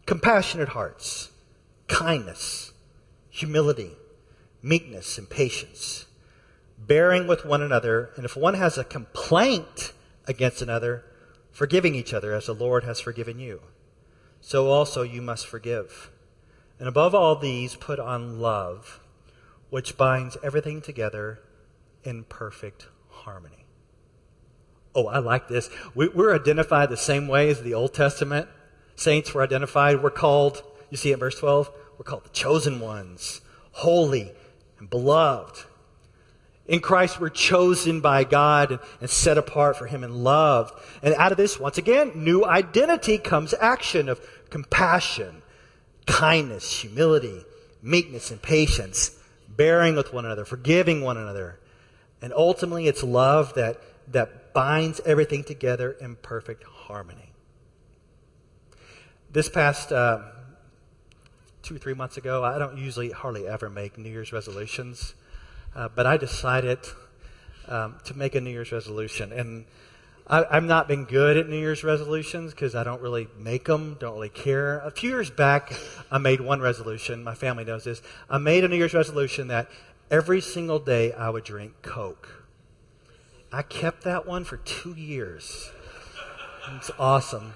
compassionate 0.06 0.70
hearts, 0.70 1.32
kindness, 1.88 2.72
humility, 3.30 3.92
meekness, 4.62 5.18
and 5.18 5.28
patience, 5.28 6.06
bearing 6.78 7.28
with 7.28 7.46
one 7.46 7.62
another, 7.62 8.12
and 8.16 8.26
if 8.26 8.36
one 8.36 8.54
has 8.54 8.78
a 8.78 8.84
complaint 8.84 9.94
against 10.28 10.62
another, 10.62 11.04
forgiving 11.52 11.96
each 11.96 12.14
other 12.14 12.34
as 12.34 12.46
the 12.46 12.54
Lord 12.54 12.84
has 12.84 13.00
forgiven 13.00 13.40
you. 13.40 13.62
So 14.42 14.70
also 14.70 15.02
you 15.02 15.22
must 15.22 15.48
forgive. 15.48 16.12
And 16.80 16.88
above 16.88 17.16
all 17.16 17.36
these, 17.36 17.76
put 17.76 18.00
on 18.00 18.40
love, 18.40 19.00
which 19.70 19.98
binds 19.98 20.38
everything 20.44 20.82
together 20.82 21.40
in 22.04 22.24
perfect 22.26 22.88
harmony. 23.10 23.66
Oh, 24.94 25.08
I 25.08 25.20
like 25.20 25.48
this. 25.48 25.70
We, 25.96 26.08
are 26.08 26.36
identified 26.36 26.90
the 26.90 26.98
same 26.98 27.28
way 27.28 27.50
as 27.50 27.62
the 27.62 27.74
Old 27.74 27.94
Testament 27.94 28.48
saints 28.96 29.34
were 29.34 29.44
identified. 29.44 30.02
We're 30.02 30.10
called, 30.10 30.64
you 30.90 30.98
see 30.98 31.12
in 31.12 31.20
verse 31.20 31.40
12? 31.40 31.72
We're 31.98 32.04
called 32.04 32.26
the 32.26 32.30
chosen 32.30 32.80
ones, 32.80 33.42
holy 33.72 34.32
and 34.80 34.90
beloved. 34.90 35.66
In 36.68 36.82
Christ, 36.82 37.20
we're 37.20 37.30
chosen 37.30 38.02
by 38.02 38.24
God 38.26 38.80
and, 39.00 39.10
set 39.10 39.38
apart 39.38 39.78
for 39.78 39.86
Him 39.86 40.04
and 40.04 40.24
loved. 40.24 40.74
And 41.02 41.14
out 41.16 41.32
of 41.32 41.38
this, 41.38 41.60
once 41.60 41.78
again, 41.78 42.12
new 42.16 42.44
identity 42.44 43.18
comes 43.18 43.54
action 43.60 44.10
of 44.10 44.20
compassion, 44.50 45.42
kindness, 46.06 46.82
humility, 46.82 47.46
meekness, 47.82 48.32
and 48.32 48.42
patience, 48.42 49.18
bearing 49.48 49.96
with 49.96 50.14
one 50.14 50.26
another, 50.26 50.44
forgiving 50.44 51.02
one 51.02 51.18
another, 51.18 51.60
and 52.22 52.34
ultimately, 52.34 52.88
it's 52.88 53.04
love 53.04 53.54
that, 53.54 53.80
that 54.12 54.54
binds 54.54 55.00
everything 55.06 55.44
together 55.44 55.92
in 55.92 56.16
perfect 56.16 56.64
harmony. 56.64 57.32
This 59.32 59.50
past 59.50 59.92
uh, 59.92 60.22
two, 61.62 61.78
three 61.78 61.94
months 61.94 62.18
ago, 62.18 62.44
I 62.44 62.58
don't 62.58 62.78
usually 62.78 63.12
hardly 63.12 63.48
ever 63.48 63.70
make 63.70 63.98
New 63.98 64.10
Year's 64.10 64.34
resolutions, 64.34 65.14
uh, 65.78 65.88
but 65.94 66.08
I 66.08 66.18
decided 66.18 66.80
um, 67.68 67.98
to 68.06 68.18
make 68.18 68.34
a 68.34 68.42
New 68.42 68.50
Year's 68.50 68.72
resolution. 68.72 69.32
And 69.32 69.66
I, 70.26 70.44
I've 70.50 70.64
not 70.64 70.88
been 70.88 71.06
good 71.06 71.38
at 71.38 71.48
New 71.48 71.60
Year's 71.60 71.84
resolutions 71.84 72.52
because 72.52 72.74
I 72.74 72.84
don't 72.84 73.00
really 73.00 73.28
make 73.38 73.66
them, 73.66 73.96
don't 74.00 74.16
really 74.16 74.30
care. 74.30 74.80
A 74.80 74.90
few 74.90 75.12
years 75.12 75.30
back, 75.30 75.72
I 76.10 76.18
made 76.18 76.42
one 76.42 76.62
resolution. 76.62 77.24
My 77.24 77.36
family 77.36 77.64
knows 77.64 77.84
this. 77.84 78.02
I 78.28 78.40
made 78.40 78.64
a 78.64 78.68
New 78.68 78.76
Year's 78.76 78.96
resolution 78.96 79.50
that 79.50 79.70
every 80.10 80.42
single 80.42 80.80
day 80.80 81.14
I 81.14 81.30
would 81.30 81.44
drink 81.44 81.74
Coke. 81.84 82.46
I 83.54 83.62
kept 83.62 84.04
that 84.04 84.26
one 84.26 84.46
for 84.46 84.58
two 84.58 84.96
years. 84.96 85.72
It's 86.76 86.92
awesome. 86.98 87.54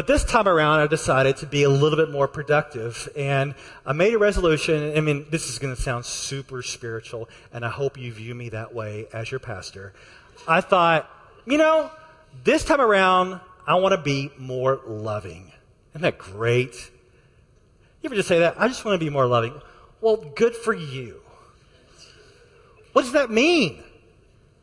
But 0.00 0.06
this 0.06 0.24
time 0.24 0.48
around, 0.48 0.80
I 0.80 0.86
decided 0.86 1.36
to 1.36 1.46
be 1.46 1.62
a 1.64 1.68
little 1.68 1.98
bit 1.98 2.10
more 2.10 2.26
productive. 2.26 3.06
And 3.14 3.54
I 3.84 3.92
made 3.92 4.14
a 4.14 4.18
resolution. 4.18 4.96
I 4.96 5.02
mean, 5.02 5.26
this 5.28 5.50
is 5.50 5.58
going 5.58 5.76
to 5.76 5.82
sound 5.82 6.06
super 6.06 6.62
spiritual, 6.62 7.28
and 7.52 7.66
I 7.66 7.68
hope 7.68 7.98
you 7.98 8.10
view 8.10 8.34
me 8.34 8.48
that 8.48 8.72
way 8.72 9.08
as 9.12 9.30
your 9.30 9.40
pastor. 9.40 9.92
I 10.48 10.62
thought, 10.62 11.06
you 11.44 11.58
know, 11.58 11.90
this 12.44 12.64
time 12.64 12.80
around, 12.80 13.42
I 13.66 13.74
want 13.74 13.92
to 13.92 14.00
be 14.00 14.32
more 14.38 14.80
loving. 14.86 15.52
Isn't 15.90 16.00
that 16.00 16.16
great? 16.16 16.90
You 18.00 18.06
ever 18.06 18.14
just 18.14 18.28
say 18.28 18.38
that? 18.38 18.58
I 18.58 18.68
just 18.68 18.86
want 18.86 18.98
to 18.98 19.04
be 19.04 19.10
more 19.10 19.26
loving. 19.26 19.52
Well, 20.00 20.16
good 20.16 20.56
for 20.56 20.72
you. 20.72 21.20
What 22.94 23.02
does 23.02 23.12
that 23.12 23.30
mean? 23.30 23.84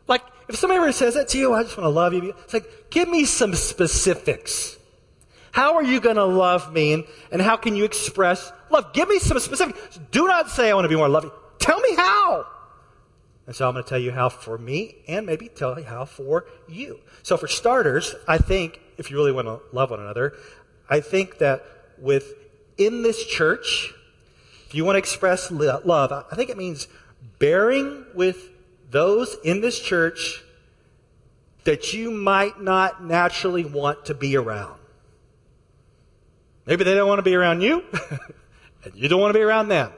Like, 0.08 0.24
if 0.50 0.56
somebody 0.56 0.80
ever 0.80 0.92
says 0.92 1.14
that 1.14 1.28
to 1.28 1.38
you, 1.38 1.54
I 1.54 1.62
just 1.62 1.78
want 1.78 1.86
to 1.86 1.90
love 1.90 2.16
you. 2.16 2.34
It's 2.44 2.56
like, 2.56 2.90
give 2.90 3.08
me 3.08 3.24
some 3.26 3.54
specifics. 3.54 4.77
How 5.58 5.74
are 5.74 5.84
you 5.84 6.00
going 6.00 6.18
to 6.18 6.24
love 6.24 6.72
me 6.72 6.94
and, 6.94 7.04
and 7.32 7.42
how 7.42 7.58
can 7.58 7.76
you 7.76 7.84
express 7.84 8.52
love? 8.70 8.94
Give 8.94 9.10
me 9.10 9.18
some 9.18 9.40
specifics. 9.40 10.00
Do 10.12 10.28
not 10.28 10.52
say 10.52 10.70
I 10.70 10.76
want 10.76 10.86
to 10.86 10.90
be 10.90 10.96
more 10.96 11.10
loving. 11.10 11.32
Tell 11.58 11.80
me 11.80 11.96
how. 11.96 12.46
And 13.48 13.56
so 13.56 13.68
I'm 13.68 13.74
going 13.74 13.84
to 13.84 13.90
tell 13.90 13.98
you 13.98 14.12
how 14.12 14.30
for 14.30 14.60
me 14.60 14.98
and 15.08 15.26
maybe 15.26 15.48
tell 15.48 15.80
you 15.80 15.84
how 15.84 16.06
for 16.06 16.46
you. 16.68 17.00
So 17.24 17.38
for 17.38 17.48
starters, 17.48 18.14
I 18.28 18.38
think 18.38 18.80
if 19.00 19.10
you 19.10 19.18
really 19.18 19.32
want 19.32 19.48
to 19.48 19.60
love 19.76 19.90
one 19.90 20.00
another, 20.00 20.34
I 20.92 21.00
think 21.00 21.40
that 21.40 21.66
within 21.98 23.02
this 23.02 23.26
church, 23.26 23.96
if 24.68 24.76
you 24.76 24.86
want 24.86 24.94
to 24.94 25.00
express 25.00 25.50
love, 25.50 26.12
I 26.12 26.36
think 26.36 26.52
it 26.52 26.58
means 26.60 26.88
bearing 27.40 28.06
with 28.14 28.52
those 28.92 29.36
in 29.44 29.62
this 29.62 29.80
church 29.80 30.44
that 31.64 31.94
you 31.94 32.12
might 32.12 32.62
not 32.62 33.04
naturally 33.04 33.66
want 33.66 34.06
to 34.06 34.14
be 34.14 34.38
around. 34.38 34.77
Maybe 36.68 36.84
they 36.84 36.94
don't 36.94 37.08
want 37.08 37.20
to 37.20 37.24
be 37.24 37.34
around 37.34 37.62
you, 37.62 37.84
and 38.84 38.94
you 38.94 39.08
don't 39.08 39.22
want 39.22 39.34
to 39.34 39.40
be 39.40 39.44
around 39.44 39.70
them. 39.70 39.92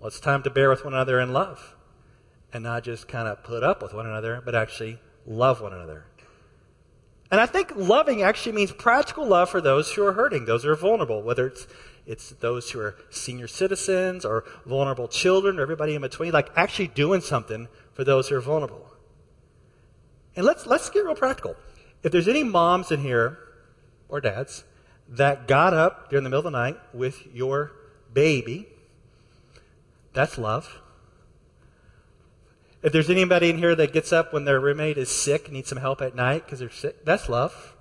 Well, 0.00 0.08
it's 0.08 0.20
time 0.20 0.42
to 0.44 0.50
bear 0.50 0.70
with 0.70 0.84
one 0.84 0.94
another 0.94 1.20
in 1.20 1.32
love 1.32 1.76
and 2.52 2.64
not 2.64 2.82
just 2.82 3.08
kind 3.08 3.28
of 3.28 3.44
put 3.44 3.62
up 3.62 3.82
with 3.82 3.92
one 3.92 4.06
another, 4.06 4.40
but 4.42 4.54
actually 4.54 4.98
love 5.26 5.60
one 5.60 5.74
another. 5.74 6.06
And 7.30 7.40
I 7.40 7.46
think 7.46 7.72
loving 7.76 8.22
actually 8.22 8.52
means 8.52 8.72
practical 8.72 9.26
love 9.26 9.50
for 9.50 9.60
those 9.60 9.92
who 9.92 10.06
are 10.06 10.14
hurting, 10.14 10.46
those 10.46 10.64
who 10.64 10.70
are 10.70 10.76
vulnerable, 10.76 11.22
whether 11.22 11.46
it's 11.46 11.66
it's 12.06 12.30
those 12.30 12.70
who 12.70 12.80
are 12.80 12.96
senior 13.10 13.46
citizens 13.46 14.24
or 14.24 14.44
vulnerable 14.64 15.08
children 15.08 15.58
or 15.58 15.62
everybody 15.62 15.94
in 15.94 16.00
between, 16.00 16.32
like 16.32 16.48
actually 16.56 16.88
doing 16.88 17.20
something 17.20 17.68
for 17.92 18.02
those 18.02 18.30
who 18.30 18.36
are 18.36 18.40
vulnerable. 18.40 18.90
And 20.34 20.46
let's, 20.46 20.66
let's 20.66 20.88
get 20.88 21.04
real 21.04 21.14
practical. 21.14 21.54
If 22.02 22.10
there's 22.10 22.26
any 22.26 22.44
moms 22.44 22.90
in 22.90 23.00
here 23.00 23.38
or 24.08 24.22
dads 24.22 24.64
that 25.08 25.48
got 25.48 25.72
up 25.74 26.10
during 26.10 26.24
the 26.24 26.30
middle 26.30 26.46
of 26.46 26.52
the 26.52 26.58
night 26.58 26.76
with 26.92 27.26
your 27.32 27.72
baby, 28.12 28.68
that's 30.12 30.38
love. 30.38 30.80
If 32.82 32.92
there's 32.92 33.10
anybody 33.10 33.50
in 33.50 33.58
here 33.58 33.74
that 33.74 33.92
gets 33.92 34.12
up 34.12 34.32
when 34.32 34.44
their 34.44 34.60
roommate 34.60 34.98
is 34.98 35.08
sick, 35.08 35.50
needs 35.50 35.68
some 35.68 35.78
help 35.78 36.00
at 36.00 36.14
night 36.14 36.44
because 36.44 36.60
they're 36.60 36.70
sick, 36.70 37.04
that's 37.04 37.28
love. 37.28 37.74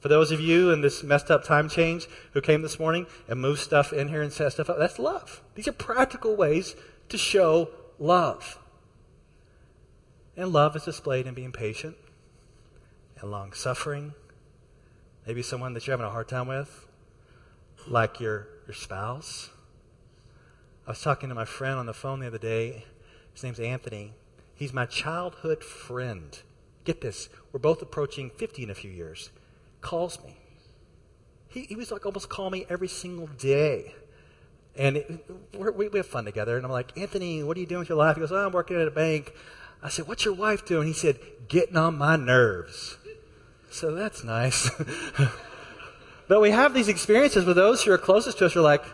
For 0.00 0.08
those 0.08 0.30
of 0.30 0.38
you 0.38 0.70
in 0.70 0.82
this 0.82 1.02
messed 1.02 1.30
up 1.30 1.44
time 1.44 1.68
change 1.70 2.08
who 2.32 2.42
came 2.42 2.60
this 2.60 2.78
morning 2.78 3.06
and 3.26 3.40
moved 3.40 3.60
stuff 3.60 3.90
in 3.90 4.08
here 4.08 4.20
and 4.20 4.30
set 4.30 4.52
stuff 4.52 4.68
up, 4.68 4.78
that's 4.78 4.98
love. 4.98 5.42
These 5.54 5.66
are 5.66 5.72
practical 5.72 6.36
ways 6.36 6.76
to 7.08 7.16
show 7.16 7.70
love. 7.98 8.58
And 10.36 10.52
love 10.52 10.76
is 10.76 10.84
displayed 10.84 11.26
in 11.26 11.32
being 11.32 11.52
patient 11.52 11.96
and 13.18 13.30
long 13.30 13.54
suffering. 13.54 14.12
Maybe 15.26 15.42
someone 15.42 15.74
that 15.74 15.86
you're 15.86 15.92
having 15.92 16.06
a 16.06 16.10
hard 16.10 16.28
time 16.28 16.48
with, 16.48 16.86
like 17.88 18.20
your, 18.20 18.48
your 18.66 18.74
spouse. 18.74 19.50
I 20.86 20.90
was 20.90 21.00
talking 21.00 21.28
to 21.30 21.34
my 21.34 21.44
friend 21.44 21.78
on 21.78 21.86
the 21.86 21.94
phone 21.94 22.20
the 22.20 22.26
other 22.26 22.38
day. 22.38 22.84
His 23.32 23.42
name's 23.42 23.60
Anthony. 23.60 24.12
He's 24.54 24.72
my 24.72 24.86
childhood 24.86 25.64
friend. 25.64 26.38
Get 26.84 27.00
this, 27.00 27.28
we're 27.52 27.60
both 27.60 27.80
approaching 27.80 28.30
50 28.30 28.64
in 28.64 28.70
a 28.70 28.74
few 28.74 28.90
years. 28.90 29.30
Calls 29.80 30.22
me. 30.22 30.36
He, 31.48 31.62
he 31.62 31.76
was 31.76 31.90
like 31.90 32.04
almost 32.04 32.28
call 32.28 32.50
me 32.50 32.66
every 32.68 32.88
single 32.88 33.26
day. 33.26 33.94
And 34.76 34.98
it, 34.98 35.26
we, 35.56 35.88
we 35.88 35.98
have 35.98 36.06
fun 36.06 36.24
together. 36.24 36.56
And 36.56 36.66
I'm 36.66 36.72
like, 36.72 36.98
Anthony, 36.98 37.42
what 37.42 37.56
are 37.56 37.60
you 37.60 37.66
doing 37.66 37.80
with 37.80 37.88
your 37.88 37.98
life? 37.98 38.16
He 38.16 38.20
goes, 38.20 38.32
oh, 38.32 38.46
I'm 38.46 38.52
working 38.52 38.80
at 38.80 38.88
a 38.88 38.90
bank. 38.90 39.32
I 39.84 39.90
said, 39.90 40.08
What's 40.08 40.24
your 40.24 40.34
wife 40.34 40.64
doing? 40.64 40.86
He 40.86 40.94
said, 40.94 41.18
Getting 41.46 41.76
on 41.76 41.98
my 41.98 42.16
nerves. 42.16 42.96
So 43.74 43.92
that's 43.92 44.22
nice. 44.22 44.70
but 46.28 46.40
we 46.40 46.52
have 46.52 46.74
these 46.74 46.86
experiences 46.86 47.44
with 47.44 47.56
those 47.56 47.82
who 47.82 47.90
are 47.90 47.98
closest 47.98 48.38
to 48.38 48.46
us. 48.46 48.54
We're 48.54 48.62
like, 48.62 48.84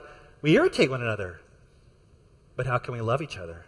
we 0.40 0.56
irritate 0.56 0.88
one 0.88 1.02
another. 1.02 1.42
But 2.56 2.66
how 2.66 2.78
can 2.78 2.94
we 2.94 3.02
love 3.02 3.20
each 3.20 3.36
other? 3.36 3.66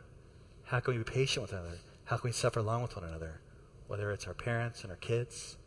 How 0.64 0.80
can 0.80 0.94
we 0.94 0.98
be 0.98 1.04
patient 1.04 1.42
with 1.42 1.52
one 1.52 1.60
another? 1.60 1.80
How 2.06 2.16
can 2.16 2.28
we 2.28 2.32
suffer 2.32 2.60
along 2.60 2.80
with 2.80 2.96
one 2.96 3.04
another? 3.04 3.42
Whether 3.88 4.10
it's 4.10 4.26
our 4.26 4.32
parents 4.32 4.84
and 4.84 4.90
our 4.90 4.96
kids. 4.96 5.58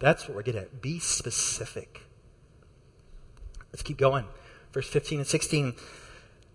That's 0.00 0.28
what 0.28 0.36
we're 0.36 0.42
getting 0.42 0.60
at. 0.60 0.82
Be 0.82 0.98
specific. 0.98 2.02
Let's 3.72 3.82
keep 3.82 3.96
going. 3.96 4.26
Verse 4.74 4.86
15 4.86 5.20
and 5.20 5.26
16. 5.26 5.76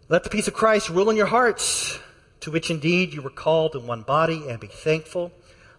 Let 0.07 0.23
the 0.23 0.29
peace 0.29 0.47
of 0.47 0.53
Christ 0.53 0.91
rule 0.91 1.09
in 1.09 1.17
your 1.17 1.25
hearts 1.25 1.97
to 2.41 2.51
which 2.51 2.69
indeed 2.69 3.11
you 3.11 3.23
were 3.23 3.31
called 3.31 3.75
in 3.75 3.87
one 3.87 4.03
body, 4.03 4.47
and 4.47 4.59
be 4.59 4.67
thankful. 4.67 5.31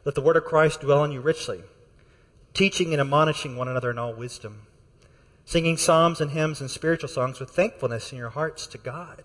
Let 0.04 0.16
the 0.16 0.20
word 0.20 0.36
of 0.36 0.44
Christ 0.44 0.80
dwell 0.80 1.04
in 1.04 1.12
you 1.12 1.20
richly, 1.20 1.62
teaching 2.56 2.94
and 2.94 3.02
admonishing 3.02 3.54
one 3.54 3.68
another 3.68 3.90
in 3.90 3.98
all 3.98 4.14
wisdom, 4.14 4.62
singing 5.44 5.76
psalms 5.76 6.22
and 6.22 6.30
hymns 6.30 6.58
and 6.58 6.70
spiritual 6.70 7.08
songs 7.08 7.38
with 7.38 7.50
thankfulness 7.50 8.12
in 8.12 8.18
your 8.18 8.30
hearts 8.30 8.66
to 8.66 8.78
God. 8.78 9.22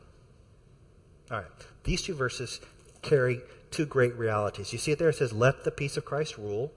All 1.32 1.38
right, 1.38 1.48
these 1.86 2.02
two 2.02 2.14
verses 2.14 2.60
carry 3.02 3.40
two 3.72 3.86
great 3.86 4.18
realities. 4.18 4.74
You 4.74 4.80
see 4.80 4.92
it 4.92 5.00
there? 5.00 5.10
It 5.10 5.16
says, 5.16 5.32
Let 5.32 5.64
the 5.64 5.72
peace 5.72 5.96
of 5.96 6.04
Christ 6.04 6.38
rule 6.38 6.74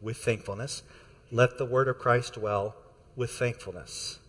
with 0.00 0.18
thankfulness. 0.18 0.84
Let 1.32 1.58
the 1.58 1.64
word 1.64 1.88
of 1.88 1.98
Christ 1.98 2.34
dwell 2.34 2.76
with 3.16 3.32
thankfulness. 3.32 4.20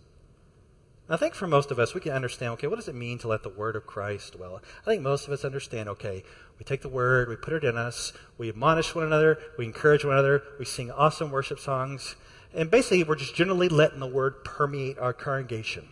I 1.11 1.17
think 1.17 1.33
for 1.33 1.47
most 1.47 1.71
of 1.71 1.79
us, 1.79 1.95
we 1.95 2.01
can 2.01 2.11
understand, 2.11 2.53
okay, 2.53 2.67
what 2.67 2.75
does 2.75 2.87
it 2.87 2.93
mean 2.93 3.17
to 3.19 3.27
let 3.27 3.41
the 3.41 3.49
word 3.49 3.75
of 3.75 3.87
Christ 3.87 4.33
dwell? 4.33 4.61
I 4.81 4.85
think 4.85 5.01
most 5.01 5.25
of 5.25 5.33
us 5.33 5.43
understand, 5.43 5.89
okay, 5.89 6.23
we 6.59 6.65
take 6.65 6.81
the 6.81 6.89
word, 6.89 7.29
we 7.29 7.35
put 7.35 7.53
it 7.53 7.63
in 7.63 7.77
us, 7.77 8.13
we 8.37 8.47
admonish 8.47 8.93
one 8.93 9.05
another, 9.05 9.39
we 9.57 9.65
encourage 9.65 10.05
one 10.05 10.13
another, 10.13 10.43
we 10.59 10.65
sing 10.65 10.91
awesome 10.91 11.31
worship 11.31 11.59
songs, 11.59 12.15
and 12.53 12.69
basically 12.69 13.03
we're 13.03 13.15
just 13.15 13.33
generally 13.33 13.69
letting 13.69 13.99
the 13.99 14.07
word 14.07 14.43
permeate 14.43 14.99
our 14.99 15.13
congregation. 15.13 15.89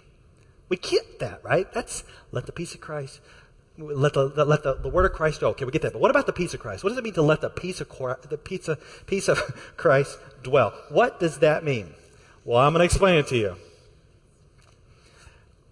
We 0.70 0.78
get 0.78 1.20
that, 1.20 1.44
right? 1.44 1.72
That's 1.74 2.04
let 2.32 2.46
the 2.46 2.52
peace 2.52 2.76
of 2.76 2.82
Christ, 2.82 3.20
let 3.80 4.14
the, 4.14 4.26
let 4.46 4.62
the, 4.62 4.76
the 4.76 4.90
word 4.90 5.06
of 5.06 5.14
Christ 5.14 5.40
go. 5.40 5.50
Okay, 5.50 5.66
we 5.66 5.72
get 5.72 5.82
that. 5.82 5.94
But 5.94 6.02
what 6.02 6.12
about 6.12 6.28
the 6.28 6.34
peace 6.34 6.54
of 6.54 6.60
Christ? 6.60 6.84
What 6.84 6.92
does 6.92 6.98
it 7.00 7.04
mean 7.04 7.14
to 7.14 7.24
let 7.24 7.42
the 7.42 7.50
peace 7.50 7.82
of, 7.82 7.90
the 7.90 8.36
of, 8.68 9.08
peace 9.08 9.28
of 9.30 9.38
Christ 9.78 10.20
dwell? 10.44 10.74
What 10.90 11.20
does 11.20 11.40
that 11.40 11.64
mean? 11.64 11.94
Well, 12.46 12.60
I'm 12.60 12.74
going 12.74 12.82
to 12.82 12.86
explain 12.86 13.16
it 13.16 13.28
to 13.28 13.38
you 13.38 13.56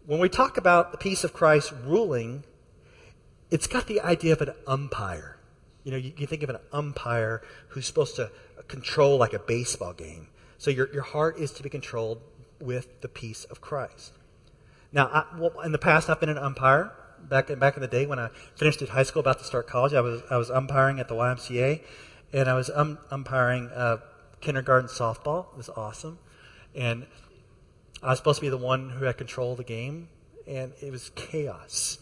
when 0.05 0.19
we 0.19 0.29
talk 0.29 0.57
about 0.57 0.91
the 0.91 0.97
peace 0.97 1.23
of 1.23 1.33
Christ 1.33 1.73
ruling, 1.83 2.43
it's 3.49 3.67
got 3.67 3.87
the 3.87 4.01
idea 4.01 4.33
of 4.33 4.41
an 4.41 4.53
umpire. 4.67 5.37
You 5.83 5.91
know, 5.91 5.97
you, 5.97 6.13
you, 6.17 6.27
think 6.27 6.43
of 6.43 6.49
an 6.49 6.57
umpire 6.71 7.41
who's 7.69 7.85
supposed 7.85 8.15
to 8.15 8.31
control 8.67 9.17
like 9.17 9.33
a 9.33 9.39
baseball 9.39 9.93
game. 9.93 10.27
So 10.57 10.71
your, 10.71 10.91
your 10.93 11.03
heart 11.03 11.37
is 11.37 11.51
to 11.51 11.63
be 11.63 11.69
controlled 11.69 12.21
with 12.59 13.01
the 13.01 13.07
peace 13.07 13.43
of 13.45 13.61
Christ. 13.61 14.13
Now, 14.91 15.07
I, 15.07 15.25
well, 15.37 15.59
in 15.61 15.71
the 15.71 15.77
past, 15.77 16.09
I've 16.09 16.19
been 16.19 16.29
an 16.29 16.37
umpire. 16.37 16.91
Back 17.21 17.49
in, 17.49 17.59
back 17.59 17.75
in 17.75 17.81
the 17.81 17.87
day 17.87 18.05
when 18.05 18.19
I 18.19 18.29
finished 18.55 18.81
at 18.81 18.89
high 18.89 19.03
school, 19.03 19.21
about 19.21 19.39
to 19.39 19.45
start 19.45 19.67
college, 19.67 19.93
I 19.93 20.01
was, 20.01 20.21
I 20.29 20.37
was 20.37 20.51
umpiring 20.51 20.99
at 20.99 21.07
the 21.07 21.15
YMCA, 21.15 21.81
and 22.33 22.49
I 22.49 22.53
was 22.53 22.69
um, 22.73 22.99
umpiring 23.09 23.69
uh, 23.69 23.97
kindergarten 24.41 24.89
softball. 24.89 25.51
It 25.53 25.57
was 25.57 25.69
awesome. 25.69 26.19
And 26.75 27.05
I 28.05 28.09
was 28.09 28.19
supposed 28.19 28.37
to 28.37 28.45
be 28.45 28.49
the 28.49 28.57
one 28.57 28.91
who 28.91 29.05
had 29.05 29.17
control 29.17 29.53
of 29.53 29.57
the 29.57 29.63
game, 29.63 30.09
and 30.45 30.73
it 30.79 30.91
was 30.91 31.09
chaos. 31.15 31.97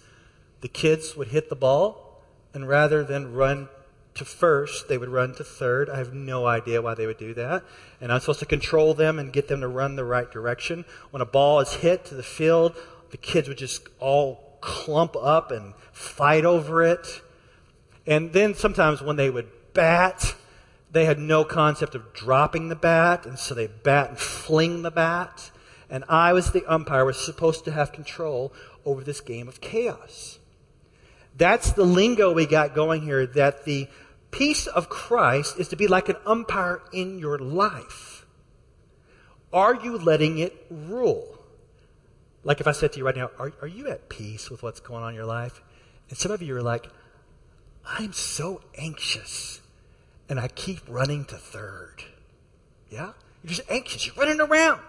The 0.60 0.68
kids 0.68 1.16
would 1.16 1.30
hit 1.30 1.48
the 1.48 1.56
ball, 1.56 2.22
and 2.54 2.68
rather 2.68 3.06
than 3.06 3.34
run 3.34 3.70
to 4.16 4.26
first, 4.26 4.90
they 4.90 4.98
would 4.98 5.08
run 5.08 5.34
to 5.36 5.46
third. 5.46 5.90
I 5.90 5.98
have 6.00 6.14
no 6.14 6.46
idea 6.46 6.82
why 6.82 6.94
they 6.94 7.06
would 7.06 7.18
do 7.18 7.34
that. 7.36 7.64
And 8.02 8.12
I'm 8.12 8.20
supposed 8.20 8.40
to 8.40 8.46
control 8.46 8.94
them 8.94 9.18
and 9.18 9.32
get 9.32 9.48
them 9.48 9.62
to 9.62 9.68
run 9.70 9.96
the 9.96 10.04
right 10.04 10.30
direction. 10.30 10.84
When 11.12 11.22
a 11.22 11.26
ball 11.26 11.62
is 11.62 11.76
hit 11.76 12.04
to 12.06 12.16
the 12.16 12.22
field, 12.22 12.76
the 13.12 13.18
kids 13.18 13.48
would 13.48 13.58
just 13.58 13.88
all 14.00 14.58
clump 14.60 15.16
up 15.16 15.52
and 15.52 15.74
fight 15.94 16.44
over 16.44 16.84
it. 16.84 17.22
And 18.06 18.34
then 18.34 18.56
sometimes 18.56 19.02
when 19.02 19.16
they 19.16 19.30
would 19.30 19.48
bat, 19.74 20.36
they 20.92 21.06
had 21.06 21.18
no 21.18 21.46
concept 21.46 21.96
of 21.96 22.12
dropping 22.12 22.68
the 22.68 22.76
bat, 22.76 23.26
and 23.26 23.40
so 23.40 23.56
they 23.56 23.68
bat 23.68 24.10
and 24.10 24.20
fling 24.20 24.82
the 24.82 24.92
bat 24.92 25.50
and 25.94 26.04
I 26.10 26.34
was 26.34 26.52
the 26.52 26.66
umpire, 26.66 27.06
was 27.06 27.24
supposed 27.24 27.66
to 27.66 27.72
have 27.72 27.94
control 27.94 28.52
over 28.84 29.04
this 29.04 29.22
game 29.22 29.48
of 29.48 29.62
chaos. 29.62 30.40
That's 31.38 31.72
the 31.74 31.84
lingo 31.84 32.34
we 32.34 32.48
got 32.48 32.74
going 32.74 33.04
here 33.04 33.28
that 33.28 33.66
the 33.66 33.88
peace 34.32 34.66
of 34.66 34.90
Christ 34.90 35.60
is 35.60 35.68
to 35.68 35.76
be 35.76 35.86
like 35.86 36.10
an 36.10 36.16
umpire 36.26 36.82
in 36.92 37.20
your 37.20 37.38
life. 37.38 38.26
Are 39.54 39.76
you 39.76 40.00
letting 40.00 40.40
it 40.40 40.66
rule? 40.72 41.38
Like 42.44 42.60
if 42.60 42.66
I 42.66 42.72
said 42.72 42.94
to 42.94 42.98
you 42.98 43.06
right 43.06 43.16
now, 43.16 43.30
are, 43.38 43.54
are 43.62 43.68
you 43.68 43.88
at 43.88 44.10
peace 44.10 44.50
with 44.50 44.64
what's 44.64 44.80
going 44.80 45.04
on 45.04 45.10
in 45.10 45.16
your 45.16 45.28
life? 45.28 45.62
And 46.10 46.18
some 46.18 46.32
of 46.32 46.42
you 46.42 46.58
are 46.58 46.64
like, 46.64 46.90
I'm 47.86 48.14
so 48.14 48.62
anxious 48.80 49.62
and 50.28 50.40
I 50.40 50.48
keep 50.48 50.80
running 50.88 51.26
to 51.26 51.36
third. 51.36 52.04
Yeah? 52.90 53.12
You're 53.44 53.50
just 53.50 53.70
anxious. 53.70 54.08
You're 54.08 54.16
running 54.16 54.42
around. 54.42 54.82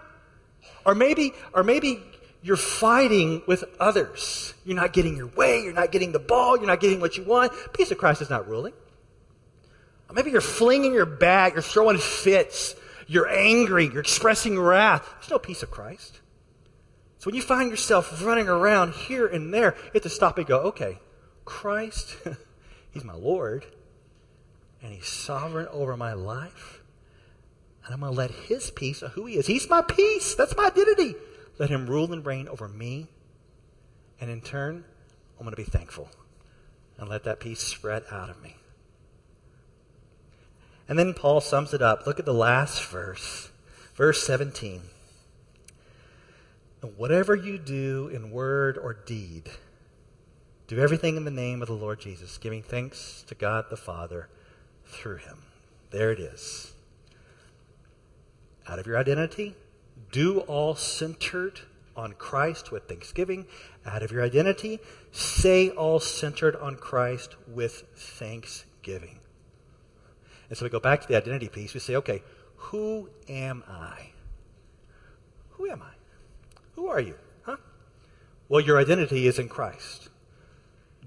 Or 0.85 0.95
maybe, 0.95 1.33
or 1.53 1.63
maybe 1.63 2.01
you're 2.41 2.57
fighting 2.57 3.41
with 3.47 3.63
others. 3.79 4.53
You're 4.65 4.75
not 4.75 4.93
getting 4.93 5.17
your 5.17 5.27
way. 5.27 5.63
You're 5.63 5.73
not 5.73 5.91
getting 5.91 6.11
the 6.11 6.19
ball. 6.19 6.57
You're 6.57 6.67
not 6.67 6.79
getting 6.79 6.99
what 6.99 7.17
you 7.17 7.23
want. 7.23 7.51
Peace 7.73 7.91
of 7.91 7.97
Christ 7.97 8.21
is 8.21 8.29
not 8.29 8.47
ruling. 8.47 8.73
Or 10.09 10.13
maybe 10.13 10.31
you're 10.31 10.41
flinging 10.41 10.93
your 10.93 11.07
bat. 11.07 11.53
You're 11.53 11.63
throwing 11.63 11.97
fits. 11.97 12.75
You're 13.07 13.27
angry. 13.27 13.85
You're 13.85 13.99
expressing 13.99 14.59
wrath. 14.59 15.07
There's 15.19 15.31
no 15.31 15.39
peace 15.39 15.63
of 15.63 15.71
Christ. 15.71 16.19
So 17.17 17.29
when 17.29 17.35
you 17.35 17.41
find 17.41 17.71
yourself 17.71 18.23
running 18.23 18.47
around 18.47 18.93
here 18.93 19.25
and 19.25 19.51
there, 19.51 19.73
you 19.77 19.91
have 19.95 20.03
to 20.03 20.09
stop 20.09 20.37
and 20.37 20.45
go, 20.45 20.59
okay, 20.59 20.99
Christ, 21.45 22.15
He's 22.91 23.03
my 23.03 23.15
Lord, 23.15 23.65
and 24.83 24.93
He's 24.93 25.07
sovereign 25.07 25.67
over 25.71 25.97
my 25.97 26.13
life. 26.13 26.74
And 27.85 27.93
I'm 27.93 27.99
going 27.99 28.11
to 28.11 28.17
let 28.17 28.31
his 28.31 28.71
peace, 28.71 29.01
who 29.13 29.27
he 29.27 29.37
is, 29.37 29.45
he's 29.45 29.69
my 29.69 29.81
peace. 29.81 30.33
That's 30.33 30.55
my 30.57 30.65
identity. 30.67 31.15
Let 31.59 31.69
him 31.69 31.85
rule 31.85 32.11
and 32.11 32.25
reign 32.25 32.47
over 32.47 32.67
me. 32.67 33.07
And 34.19 34.29
in 34.29 34.41
turn, 34.41 34.83
I'm 35.37 35.45
going 35.45 35.55
to 35.55 35.61
be 35.61 35.69
thankful 35.69 36.09
and 36.97 37.07
let 37.07 37.23
that 37.25 37.39
peace 37.39 37.59
spread 37.59 38.03
out 38.11 38.29
of 38.29 38.41
me. 38.41 38.55
And 40.87 40.97
then 40.97 41.13
Paul 41.13 41.41
sums 41.41 41.73
it 41.73 41.81
up. 41.81 42.07
Look 42.07 42.19
at 42.19 42.25
the 42.25 42.33
last 42.33 42.83
verse, 42.85 43.49
verse 43.95 44.25
17. 44.25 44.81
And 46.81 46.97
whatever 46.97 47.35
you 47.35 47.57
do 47.57 48.07
in 48.07 48.31
word 48.31 48.77
or 48.77 48.93
deed, 48.93 49.49
do 50.67 50.79
everything 50.79 51.17
in 51.17 51.25
the 51.25 51.31
name 51.31 51.61
of 51.61 51.67
the 51.67 51.73
Lord 51.73 51.99
Jesus, 51.99 52.37
giving 52.37 52.63
thanks 52.63 53.23
to 53.27 53.35
God 53.35 53.65
the 53.69 53.77
Father 53.77 54.29
through 54.85 55.17
him. 55.17 55.43
There 55.91 56.11
it 56.11 56.19
is 56.19 56.74
out 58.67 58.79
of 58.79 58.87
your 58.87 58.97
identity. 58.97 59.55
Do 60.11 60.39
all 60.41 60.75
centered 60.75 61.61
on 61.95 62.13
Christ 62.13 62.71
with 62.71 62.87
thanksgiving. 62.87 63.45
Out 63.85 64.03
of 64.03 64.11
your 64.11 64.23
identity, 64.23 64.79
say 65.11 65.69
all 65.69 65.99
centered 65.99 66.55
on 66.55 66.75
Christ 66.75 67.35
with 67.47 67.83
thanksgiving. 67.95 69.19
And 70.49 70.57
so 70.57 70.65
we 70.65 70.69
go 70.69 70.79
back 70.79 71.01
to 71.01 71.07
the 71.07 71.15
identity 71.15 71.49
piece. 71.49 71.73
We 71.73 71.79
say, 71.79 71.95
okay, 71.95 72.23
who 72.55 73.09
am 73.29 73.63
I? 73.67 74.11
Who 75.51 75.69
am 75.69 75.81
I? 75.81 75.91
Who 76.73 76.87
are 76.87 76.99
you? 76.99 77.15
Huh? 77.43 77.57
Well, 78.49 78.61
your 78.61 78.79
identity 78.79 79.27
is 79.27 79.39
in 79.39 79.49
Christ. 79.49 80.09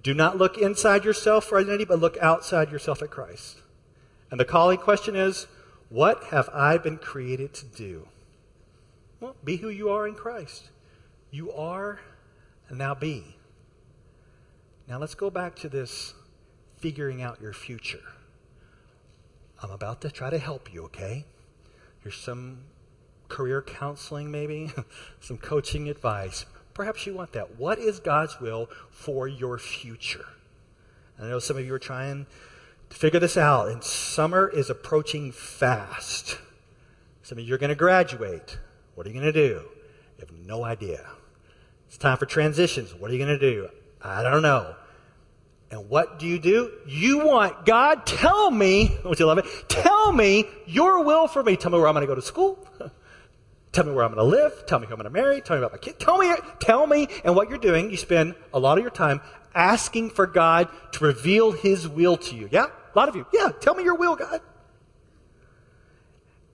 Do 0.03 0.15
not 0.15 0.39
look 0.39 0.57
inside 0.57 1.05
yourself 1.05 1.45
for 1.45 1.59
identity, 1.59 1.85
but 1.85 1.99
look 1.99 2.17
outside 2.19 2.71
yourself 2.71 3.03
at 3.03 3.11
Christ. 3.11 3.61
And 4.31 4.39
the 4.39 4.45
calling 4.45 4.79
question 4.79 5.17
is 5.17 5.47
what 5.89 6.25
have 6.25 6.49
I 6.53 6.79
been 6.79 6.99
created 6.99 7.55
to 7.55 7.67
do? 7.67 8.09
Well, 9.21 9.37
be 9.45 9.57
who 9.57 9.69
you 9.69 9.91
are 9.91 10.07
in 10.07 10.15
Christ. 10.15 10.71
You 11.31 11.53
are 11.53 12.01
and 12.69 12.79
now 12.79 12.95
be. 12.95 13.37
Now 14.87 14.99
let's 14.99 15.15
go 15.15 15.31
back 15.31 15.57
to 15.57 15.69
this 15.69 16.15
figuring 16.77 17.23
out 17.23 17.41
your 17.41 17.53
future. 17.53 18.03
I'm 19.63 19.71
about 19.71 20.01
to 20.03 20.11
try 20.11 20.31
to 20.31 20.39
help 20.39 20.73
you, 20.73 20.85
okay? 20.85 21.25
Here's 22.03 22.17
some 22.17 22.59
career 23.29 23.61
counseling, 23.61 24.31
maybe, 24.31 24.73
some 25.21 25.37
coaching 25.37 25.89
advice. 25.89 26.47
Perhaps 26.75 27.07
you 27.07 27.15
want 27.15 27.33
that. 27.33 27.59
What 27.59 27.79
is 27.79 27.99
God's 27.99 28.41
will 28.41 28.71
for 28.91 29.27
your 29.27 29.59
future? 29.59 30.27
I 31.21 31.27
know 31.27 31.41
some 31.41 31.57
of 31.57 31.67
you 31.67 31.75
are 31.75 31.81
trying 31.81 32.27
to 32.91 32.97
figure 32.97 33.21
this 33.21 33.37
out, 33.37 33.69
and 33.69 33.83
summer 33.83 34.49
is 34.49 34.71
approaching 34.71 35.33
fast. 35.33 36.39
Some 37.23 37.39
of 37.39 37.45
you 37.45 37.55
are 37.55 37.59
going 37.59 37.69
to 37.69 37.77
graduate. 37.77 38.59
What 38.95 39.07
are 39.07 39.11
you 39.11 39.21
going 39.21 39.33
to 39.33 39.49
do? 39.49 39.63
You 40.17 40.21
have 40.21 40.33
no 40.33 40.65
idea. 40.65 41.07
It's 41.87 41.99
time 41.99 42.17
for 42.17 42.27
transitions. 42.27 42.95
What 42.95 43.11
are 43.11 43.15
you 43.15 43.25
going 43.25 43.39
to 43.39 43.53
do? 43.53 43.69
I 44.03 44.23
don't 44.23 44.43
know. 44.43 44.75
And 45.71 45.91
what 45.91 46.19
do 46.19 46.27
you 46.27 46.39
do? 46.39 46.73
You 46.87 47.27
want 47.27 47.67
God, 47.67 48.07
tell 48.07 48.51
me, 48.51 48.97
don't 49.03 49.19
you 49.19 49.27
love 49.27 49.39
it? 49.39 49.47
Tell 49.69 50.13
me 50.13 50.47
your 50.67 51.05
will 51.05 51.29
for 51.29 51.43
me. 51.43 51.57
Tell 51.57 51.71
me 51.71 51.79
where 51.79 51.89
I'm 51.89 51.95
going 51.95 52.07
to 52.07 52.07
go 52.07 52.15
to 52.15 52.23
school. 52.23 52.67
tell 53.73 53.85
me 53.85 53.93
where 53.93 54.05
I'm 54.05 54.15
going 54.15 54.25
to 54.25 54.37
live. 54.37 54.65
Tell 54.67 54.79
me 54.79 54.87
who 54.87 54.95
I'm 54.95 54.99
going 54.99 55.05
to 55.05 55.11
marry. 55.11 55.41
Tell 55.41 55.57
me 55.57 55.59
about 55.59 55.73
my 55.73 55.79
kid. 55.79 55.99
Tell 55.99 56.19
me, 56.19 56.35
tell 56.61 56.87
me. 56.87 57.09
And 57.25 57.37
what 57.37 57.51
you're 57.51 57.59
doing, 57.59 57.91
you 57.91 57.97
spend 57.97 58.35
a 58.53 58.59
lot 58.59 58.79
of 58.79 58.83
your 58.83 58.91
time 58.91 59.21
asking 59.55 60.11
for 60.11 60.27
God 60.27 60.69
to 60.93 61.05
reveal 61.05 61.53
His 61.53 61.87
will 61.87 62.17
to 62.17 62.35
you. 62.35 62.49
Yeah? 62.51 62.67
Lot 62.99 63.09
of 63.09 63.15
you. 63.15 63.27
Yeah, 63.33 63.51
tell 63.61 63.77
me 63.77 63.85
your 63.85 63.95
will, 63.95 64.17
God. 64.17 64.41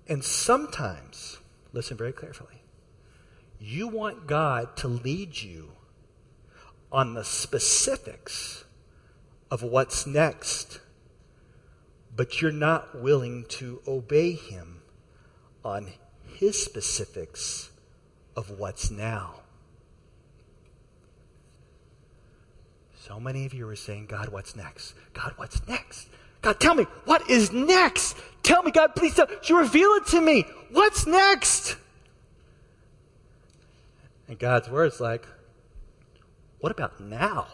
And 0.06 0.22
sometimes, 0.22 1.38
listen 1.72 1.96
very 1.96 2.12
carefully, 2.12 2.60
you 3.58 3.88
want 3.88 4.26
God 4.26 4.76
to 4.76 4.88
lead 4.88 5.40
you 5.40 5.70
on 6.92 7.14
the 7.14 7.24
specifics 7.24 8.64
of 9.50 9.62
what's 9.62 10.06
next, 10.06 10.80
but 12.14 12.42
you're 12.42 12.52
not 12.52 13.00
willing 13.00 13.46
to 13.48 13.80
obey 13.88 14.32
Him 14.32 14.82
on 15.64 15.94
His 16.26 16.62
specifics 16.62 17.70
of 18.36 18.50
what's 18.50 18.90
now. 18.90 19.36
So 23.00 23.18
many 23.18 23.46
of 23.46 23.54
you 23.54 23.66
are 23.66 23.76
saying, 23.76 24.08
God, 24.08 24.28
what's 24.28 24.54
next? 24.54 24.92
God, 25.14 25.32
what's 25.36 25.66
next? 25.66 26.08
God, 26.44 26.60
tell 26.60 26.74
me, 26.74 26.86
what 27.06 27.30
is 27.30 27.52
next? 27.52 28.18
Tell 28.42 28.62
me, 28.62 28.70
God, 28.70 28.94
please 28.94 29.14
tell, 29.14 29.26
you 29.44 29.58
reveal 29.58 29.88
it 29.92 30.06
to 30.08 30.20
me. 30.20 30.44
What's 30.70 31.06
next? 31.06 31.76
And 34.28 34.38
God's 34.38 34.68
word's 34.68 35.00
like, 35.00 35.26
what 36.60 36.70
about 36.70 37.00
now? 37.00 37.46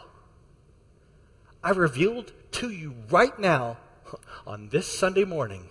I 1.63 1.71
revealed 1.71 2.33
to 2.53 2.71
you 2.71 2.95
right 3.11 3.39
now 3.39 3.77
on 4.47 4.71
this 4.71 4.89
Sunday 4.89 5.25
morning 5.25 5.69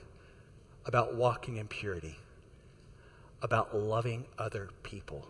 about 0.86 1.16
walking 1.16 1.58
in 1.58 1.68
purity, 1.68 2.20
about 3.42 3.76
loving 3.76 4.28
other 4.38 4.70
people, 4.82 5.28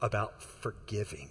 about 0.00 0.42
forgiving. 0.42 1.28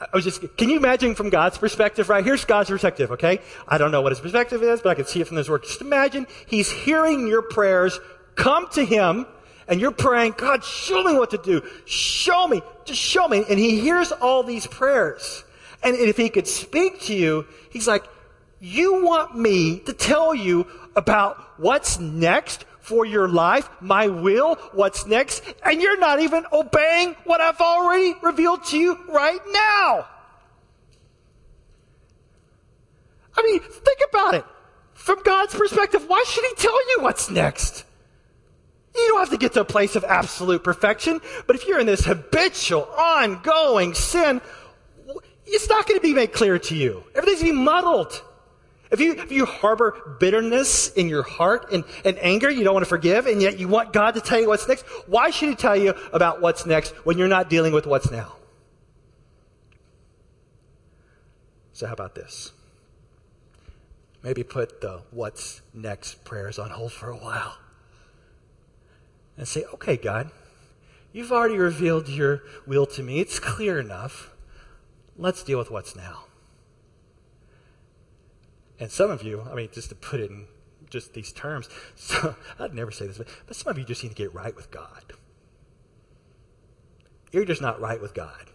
I 0.00 0.08
was 0.14 0.24
just, 0.24 0.56
can 0.56 0.70
you 0.70 0.78
imagine 0.78 1.14
from 1.14 1.28
God's 1.28 1.58
perspective, 1.58 2.08
right? 2.08 2.24
Here's 2.24 2.44
God's 2.44 2.70
perspective, 2.70 3.10
okay? 3.12 3.40
I 3.68 3.76
don't 3.76 3.90
know 3.90 4.00
what 4.00 4.12
his 4.12 4.20
perspective 4.20 4.62
is, 4.62 4.80
but 4.80 4.90
I 4.90 4.94
can 4.94 5.04
see 5.04 5.20
it 5.20 5.28
from 5.28 5.36
his 5.36 5.50
work. 5.50 5.64
Just 5.64 5.82
imagine 5.82 6.26
he's 6.46 6.70
hearing 6.70 7.26
your 7.26 7.42
prayers 7.42 8.00
come 8.34 8.68
to 8.70 8.84
him 8.84 9.26
and 9.68 9.80
you're 9.80 9.90
praying, 9.92 10.34
God, 10.38 10.64
show 10.64 11.04
me 11.04 11.14
what 11.14 11.30
to 11.30 11.38
do. 11.38 11.62
Show 11.84 12.48
me. 12.48 12.62
Just 12.86 13.00
show 13.00 13.28
me. 13.28 13.44
And 13.48 13.58
he 13.58 13.78
hears 13.78 14.10
all 14.10 14.42
these 14.42 14.66
prayers. 14.66 15.44
And 15.82 15.94
if 15.94 16.16
he 16.16 16.28
could 16.30 16.46
speak 16.46 17.02
to 17.02 17.14
you, 17.14 17.46
he's 17.70 17.86
like, 17.86 18.04
you 18.58 19.04
want 19.04 19.38
me 19.38 19.80
to 19.80 19.92
tell 19.92 20.34
you 20.34 20.66
about 20.96 21.36
what's 21.58 22.00
next 22.00 22.64
for 22.90 23.06
your 23.06 23.28
life, 23.28 23.70
my 23.80 24.08
will, 24.08 24.56
what's 24.72 25.06
next, 25.06 25.44
and 25.64 25.80
you're 25.80 25.98
not 26.00 26.18
even 26.18 26.44
obeying 26.52 27.14
what 27.22 27.40
I've 27.40 27.60
already 27.60 28.16
revealed 28.20 28.64
to 28.64 28.76
you 28.76 28.98
right 29.08 29.38
now. 29.52 30.08
I 33.38 33.42
mean, 33.44 33.60
think 33.60 34.00
about 34.10 34.34
it. 34.34 34.44
From 34.92 35.22
God's 35.22 35.54
perspective, 35.54 36.04
why 36.08 36.24
should 36.26 36.44
He 36.44 36.54
tell 36.56 36.88
you 36.90 36.98
what's 37.02 37.30
next? 37.30 37.84
You 38.96 39.06
don't 39.06 39.20
have 39.20 39.30
to 39.30 39.38
get 39.38 39.52
to 39.52 39.60
a 39.60 39.64
place 39.64 39.94
of 39.94 40.02
absolute 40.02 40.64
perfection, 40.64 41.20
but 41.46 41.54
if 41.54 41.68
you're 41.68 41.78
in 41.78 41.86
this 41.86 42.04
habitual, 42.04 42.88
ongoing 42.98 43.94
sin, 43.94 44.40
it's 45.46 45.68
not 45.68 45.86
going 45.86 45.98
to 45.98 46.02
be 46.02 46.12
made 46.12 46.32
clear 46.32 46.58
to 46.58 46.74
you. 46.74 47.04
Everything's 47.14 47.42
going 47.42 47.52
to 47.54 47.58
be 47.60 47.64
muddled. 47.64 48.20
If 48.90 48.98
you, 48.98 49.12
if 49.12 49.30
you 49.30 49.46
harbor 49.46 50.16
bitterness 50.18 50.92
in 50.92 51.08
your 51.08 51.22
heart 51.22 51.72
and, 51.72 51.84
and 52.04 52.18
anger, 52.18 52.50
you 52.50 52.64
don't 52.64 52.74
want 52.74 52.84
to 52.84 52.88
forgive, 52.88 53.26
and 53.26 53.40
yet 53.40 53.58
you 53.58 53.68
want 53.68 53.92
God 53.92 54.14
to 54.14 54.20
tell 54.20 54.40
you 54.40 54.48
what's 54.48 54.66
next, 54.66 54.84
why 55.06 55.30
should 55.30 55.48
He 55.48 55.54
tell 55.54 55.76
you 55.76 55.94
about 56.12 56.40
what's 56.40 56.66
next 56.66 56.90
when 57.06 57.16
you're 57.16 57.28
not 57.28 57.48
dealing 57.48 57.72
with 57.72 57.86
what's 57.86 58.10
now? 58.10 58.34
So, 61.72 61.86
how 61.86 61.92
about 61.92 62.16
this? 62.16 62.52
Maybe 64.22 64.42
put 64.42 64.80
the 64.80 65.02
what's 65.12 65.62
next 65.72 66.24
prayers 66.24 66.58
on 66.58 66.70
hold 66.70 66.92
for 66.92 67.08
a 67.08 67.16
while 67.16 67.56
and 69.38 69.46
say, 69.48 69.64
okay, 69.74 69.96
God, 69.96 70.30
you've 71.12 71.32
already 71.32 71.56
revealed 71.56 72.08
your 72.08 72.42
will 72.66 72.86
to 72.86 73.02
me. 73.02 73.20
It's 73.20 73.38
clear 73.38 73.78
enough. 73.78 74.30
Let's 75.16 75.42
deal 75.42 75.58
with 75.58 75.70
what's 75.70 75.96
now. 75.96 76.24
And 78.80 78.90
some 78.90 79.10
of 79.10 79.22
you, 79.22 79.42
I 79.42 79.54
mean, 79.54 79.68
just 79.70 79.90
to 79.90 79.94
put 79.94 80.20
it 80.20 80.30
in 80.30 80.46
just 80.88 81.12
these 81.12 81.32
terms, 81.32 81.68
so, 81.94 82.34
I'd 82.58 82.74
never 82.74 82.90
say 82.90 83.06
this, 83.06 83.18
but, 83.18 83.28
but 83.46 83.54
some 83.54 83.70
of 83.70 83.78
you 83.78 83.84
just 83.84 84.02
need 84.02 84.08
to 84.08 84.14
get 84.14 84.34
right 84.34 84.56
with 84.56 84.70
God. 84.70 85.12
You're 87.30 87.44
just 87.44 87.62
not 87.62 87.80
right 87.80 88.00
with 88.00 88.14
God. 88.14 88.50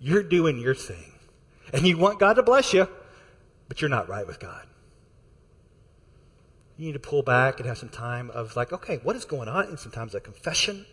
You're 0.00 0.22
doing 0.22 0.58
your 0.58 0.74
thing. 0.74 1.12
And 1.72 1.86
you 1.86 1.96
want 1.96 2.18
God 2.18 2.34
to 2.34 2.42
bless 2.42 2.74
you, 2.74 2.88
but 3.68 3.80
you're 3.80 3.88
not 3.88 4.08
right 4.08 4.26
with 4.26 4.40
God. 4.40 4.66
You 6.76 6.86
need 6.86 6.92
to 6.92 6.98
pull 6.98 7.22
back 7.22 7.58
and 7.58 7.68
have 7.68 7.78
some 7.78 7.88
time 7.88 8.30
of 8.30 8.56
like, 8.56 8.72
okay, 8.72 9.00
what 9.02 9.16
is 9.16 9.24
going 9.24 9.48
on? 9.48 9.64
And 9.64 9.78
sometimes 9.78 10.14
a 10.14 10.20
confession, 10.20 10.86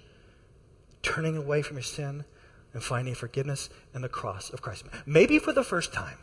turning 1.02 1.38
away 1.38 1.62
from 1.62 1.78
your 1.78 1.84
sin, 1.84 2.26
and 2.74 2.84
finding 2.84 3.16
forgiveness 3.16 3.70
in 3.94 4.02
the 4.02 4.10
cross 4.10 4.50
of 4.50 4.62
Christ. 4.62 4.86
Maybe 5.06 5.40
for 5.40 5.54
the 5.54 5.64
first 5.64 5.94
time. 5.94 6.18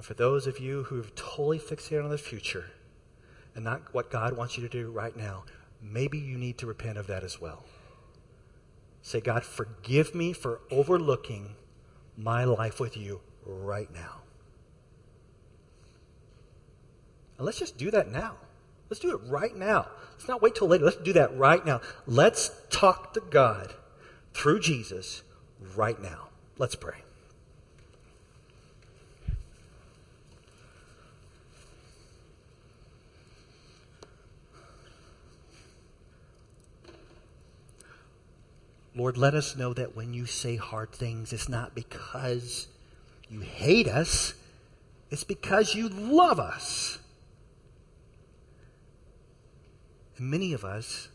And 0.00 0.06
for 0.06 0.14
those 0.14 0.46
of 0.46 0.58
you 0.58 0.84
who 0.84 0.96
have 0.96 1.14
totally 1.14 1.58
fixated 1.58 2.02
on 2.02 2.08
the 2.08 2.16
future 2.16 2.70
and 3.54 3.62
not 3.62 3.92
what 3.92 4.10
God 4.10 4.34
wants 4.34 4.56
you 4.56 4.62
to 4.62 4.68
do 4.70 4.90
right 4.90 5.14
now, 5.14 5.44
maybe 5.82 6.16
you 6.16 6.38
need 6.38 6.56
to 6.56 6.66
repent 6.66 6.96
of 6.96 7.06
that 7.08 7.22
as 7.22 7.38
well. 7.38 7.66
Say, 9.02 9.20
God, 9.20 9.44
forgive 9.44 10.14
me 10.14 10.32
for 10.32 10.62
overlooking 10.70 11.54
my 12.16 12.44
life 12.44 12.80
with 12.80 12.96
you 12.96 13.20
right 13.44 13.92
now. 13.92 14.22
And 17.36 17.44
let's 17.44 17.58
just 17.58 17.76
do 17.76 17.90
that 17.90 18.10
now. 18.10 18.36
Let's 18.88 19.00
do 19.00 19.14
it 19.14 19.20
right 19.26 19.54
now. 19.54 19.86
Let's 20.12 20.28
not 20.28 20.40
wait 20.40 20.54
till 20.54 20.68
later. 20.68 20.86
Let's 20.86 20.96
do 20.96 21.12
that 21.12 21.36
right 21.36 21.62
now. 21.66 21.82
Let's 22.06 22.50
talk 22.70 23.12
to 23.12 23.20
God 23.20 23.74
through 24.32 24.60
Jesus 24.60 25.24
right 25.76 26.00
now. 26.00 26.28
Let's 26.56 26.74
pray. 26.74 27.02
Lord, 39.00 39.16
let 39.16 39.32
us 39.32 39.56
know 39.56 39.72
that 39.72 39.96
when 39.96 40.12
you 40.12 40.26
say 40.26 40.56
hard 40.56 40.92
things, 40.92 41.32
it's 41.32 41.48
not 41.48 41.74
because 41.74 42.68
you 43.30 43.40
hate 43.40 43.88
us, 43.88 44.34
it's 45.10 45.24
because 45.24 45.74
you 45.74 45.88
love 45.88 46.38
us. 46.38 46.98
And 50.18 50.30
many 50.30 50.52
of 50.52 50.66
us 50.66 51.08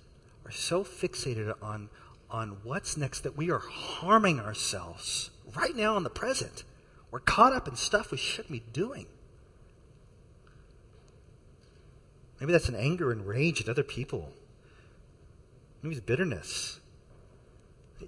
are 0.46 0.52
so 0.52 0.84
fixated 0.84 1.54
on, 1.62 1.90
on 2.32 2.58
what's 2.64 2.98
next 2.98 3.20
that 3.20 3.38
we 3.38 3.52
are 3.52 3.60
harming 3.60 4.40
ourselves 4.40 5.30
right 5.56 5.76
now 5.76 5.96
in 5.96 6.02
the 6.02 6.10
present. 6.10 6.64
We're 7.12 7.20
caught 7.20 7.54
up 7.54 7.68
in 7.68 7.76
stuff 7.76 8.10
we 8.10 8.18
shouldn't 8.18 8.52
be 8.52 8.64
doing. 8.74 9.06
Maybe 12.40 12.52
that's 12.52 12.68
an 12.68 12.76
anger 12.76 13.12
and 13.12 13.28
rage 13.28 13.62
at 13.62 13.70
other 13.70 13.84
people. 13.84 14.32
Maybe 15.84 15.96
it's 15.96 16.04
bitterness. 16.04 16.80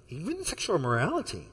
Even 0.08 0.44
sexual 0.44 0.76
immorality. 0.76 1.48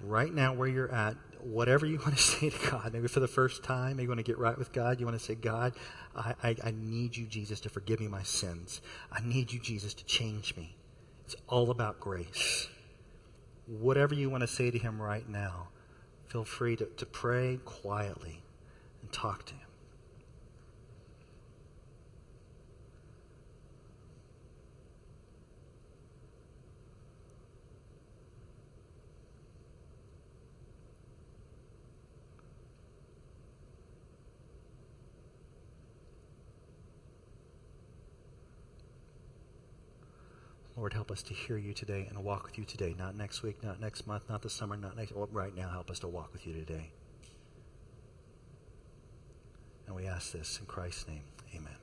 Right 0.00 0.32
now, 0.32 0.54
where 0.54 0.68
you're 0.68 0.90
at, 0.90 1.16
whatever 1.42 1.86
you 1.86 1.98
want 2.04 2.16
to 2.16 2.22
say 2.22 2.50
to 2.50 2.70
God, 2.70 2.92
maybe 2.92 3.08
for 3.08 3.20
the 3.20 3.28
first 3.28 3.62
time, 3.62 3.96
maybe 3.96 4.04
you 4.04 4.08
want 4.08 4.18
to 4.18 4.24
get 4.24 4.38
right 4.38 4.56
with 4.56 4.72
God, 4.72 5.00
you 5.00 5.06
want 5.06 5.18
to 5.18 5.24
say, 5.24 5.34
God, 5.34 5.74
I, 6.14 6.34
I, 6.42 6.56
I 6.64 6.74
need 6.76 7.16
you, 7.16 7.26
Jesus, 7.26 7.60
to 7.60 7.68
forgive 7.68 8.00
me 8.00 8.08
my 8.08 8.22
sins. 8.22 8.80
I 9.12 9.20
need 9.20 9.52
you, 9.52 9.60
Jesus, 9.60 9.94
to 9.94 10.04
change 10.04 10.56
me. 10.56 10.76
It's 11.24 11.36
all 11.48 11.70
about 11.70 12.00
grace. 12.00 12.68
Whatever 13.66 14.14
you 14.14 14.30
want 14.30 14.42
to 14.42 14.48
say 14.48 14.70
to 14.70 14.78
Him 14.78 15.00
right 15.00 15.28
now, 15.28 15.68
feel 16.28 16.44
free 16.44 16.76
to, 16.76 16.86
to 16.86 17.06
pray 17.06 17.60
quietly 17.64 18.42
and 19.02 19.12
talk 19.12 19.46
to 19.46 19.54
Him. 19.54 19.69
Lord, 40.80 40.94
help 40.94 41.10
us 41.10 41.22
to 41.24 41.34
hear 41.34 41.58
you 41.58 41.74
today 41.74 42.06
and 42.08 42.24
walk 42.24 42.44
with 42.44 42.56
you 42.56 42.64
today. 42.64 42.94
Not 42.98 43.14
next 43.14 43.42
week, 43.42 43.62
not 43.62 43.82
next 43.82 44.06
month, 44.06 44.22
not 44.30 44.40
the 44.40 44.48
summer, 44.48 44.78
not 44.78 44.96
next, 44.96 45.12
right 45.14 45.54
now. 45.54 45.68
Help 45.68 45.90
us 45.90 45.98
to 45.98 46.08
walk 46.08 46.32
with 46.32 46.46
you 46.46 46.54
today. 46.54 46.90
And 49.86 49.94
we 49.94 50.06
ask 50.06 50.32
this 50.32 50.58
in 50.58 50.64
Christ's 50.64 51.06
name. 51.06 51.24
Amen. 51.54 51.79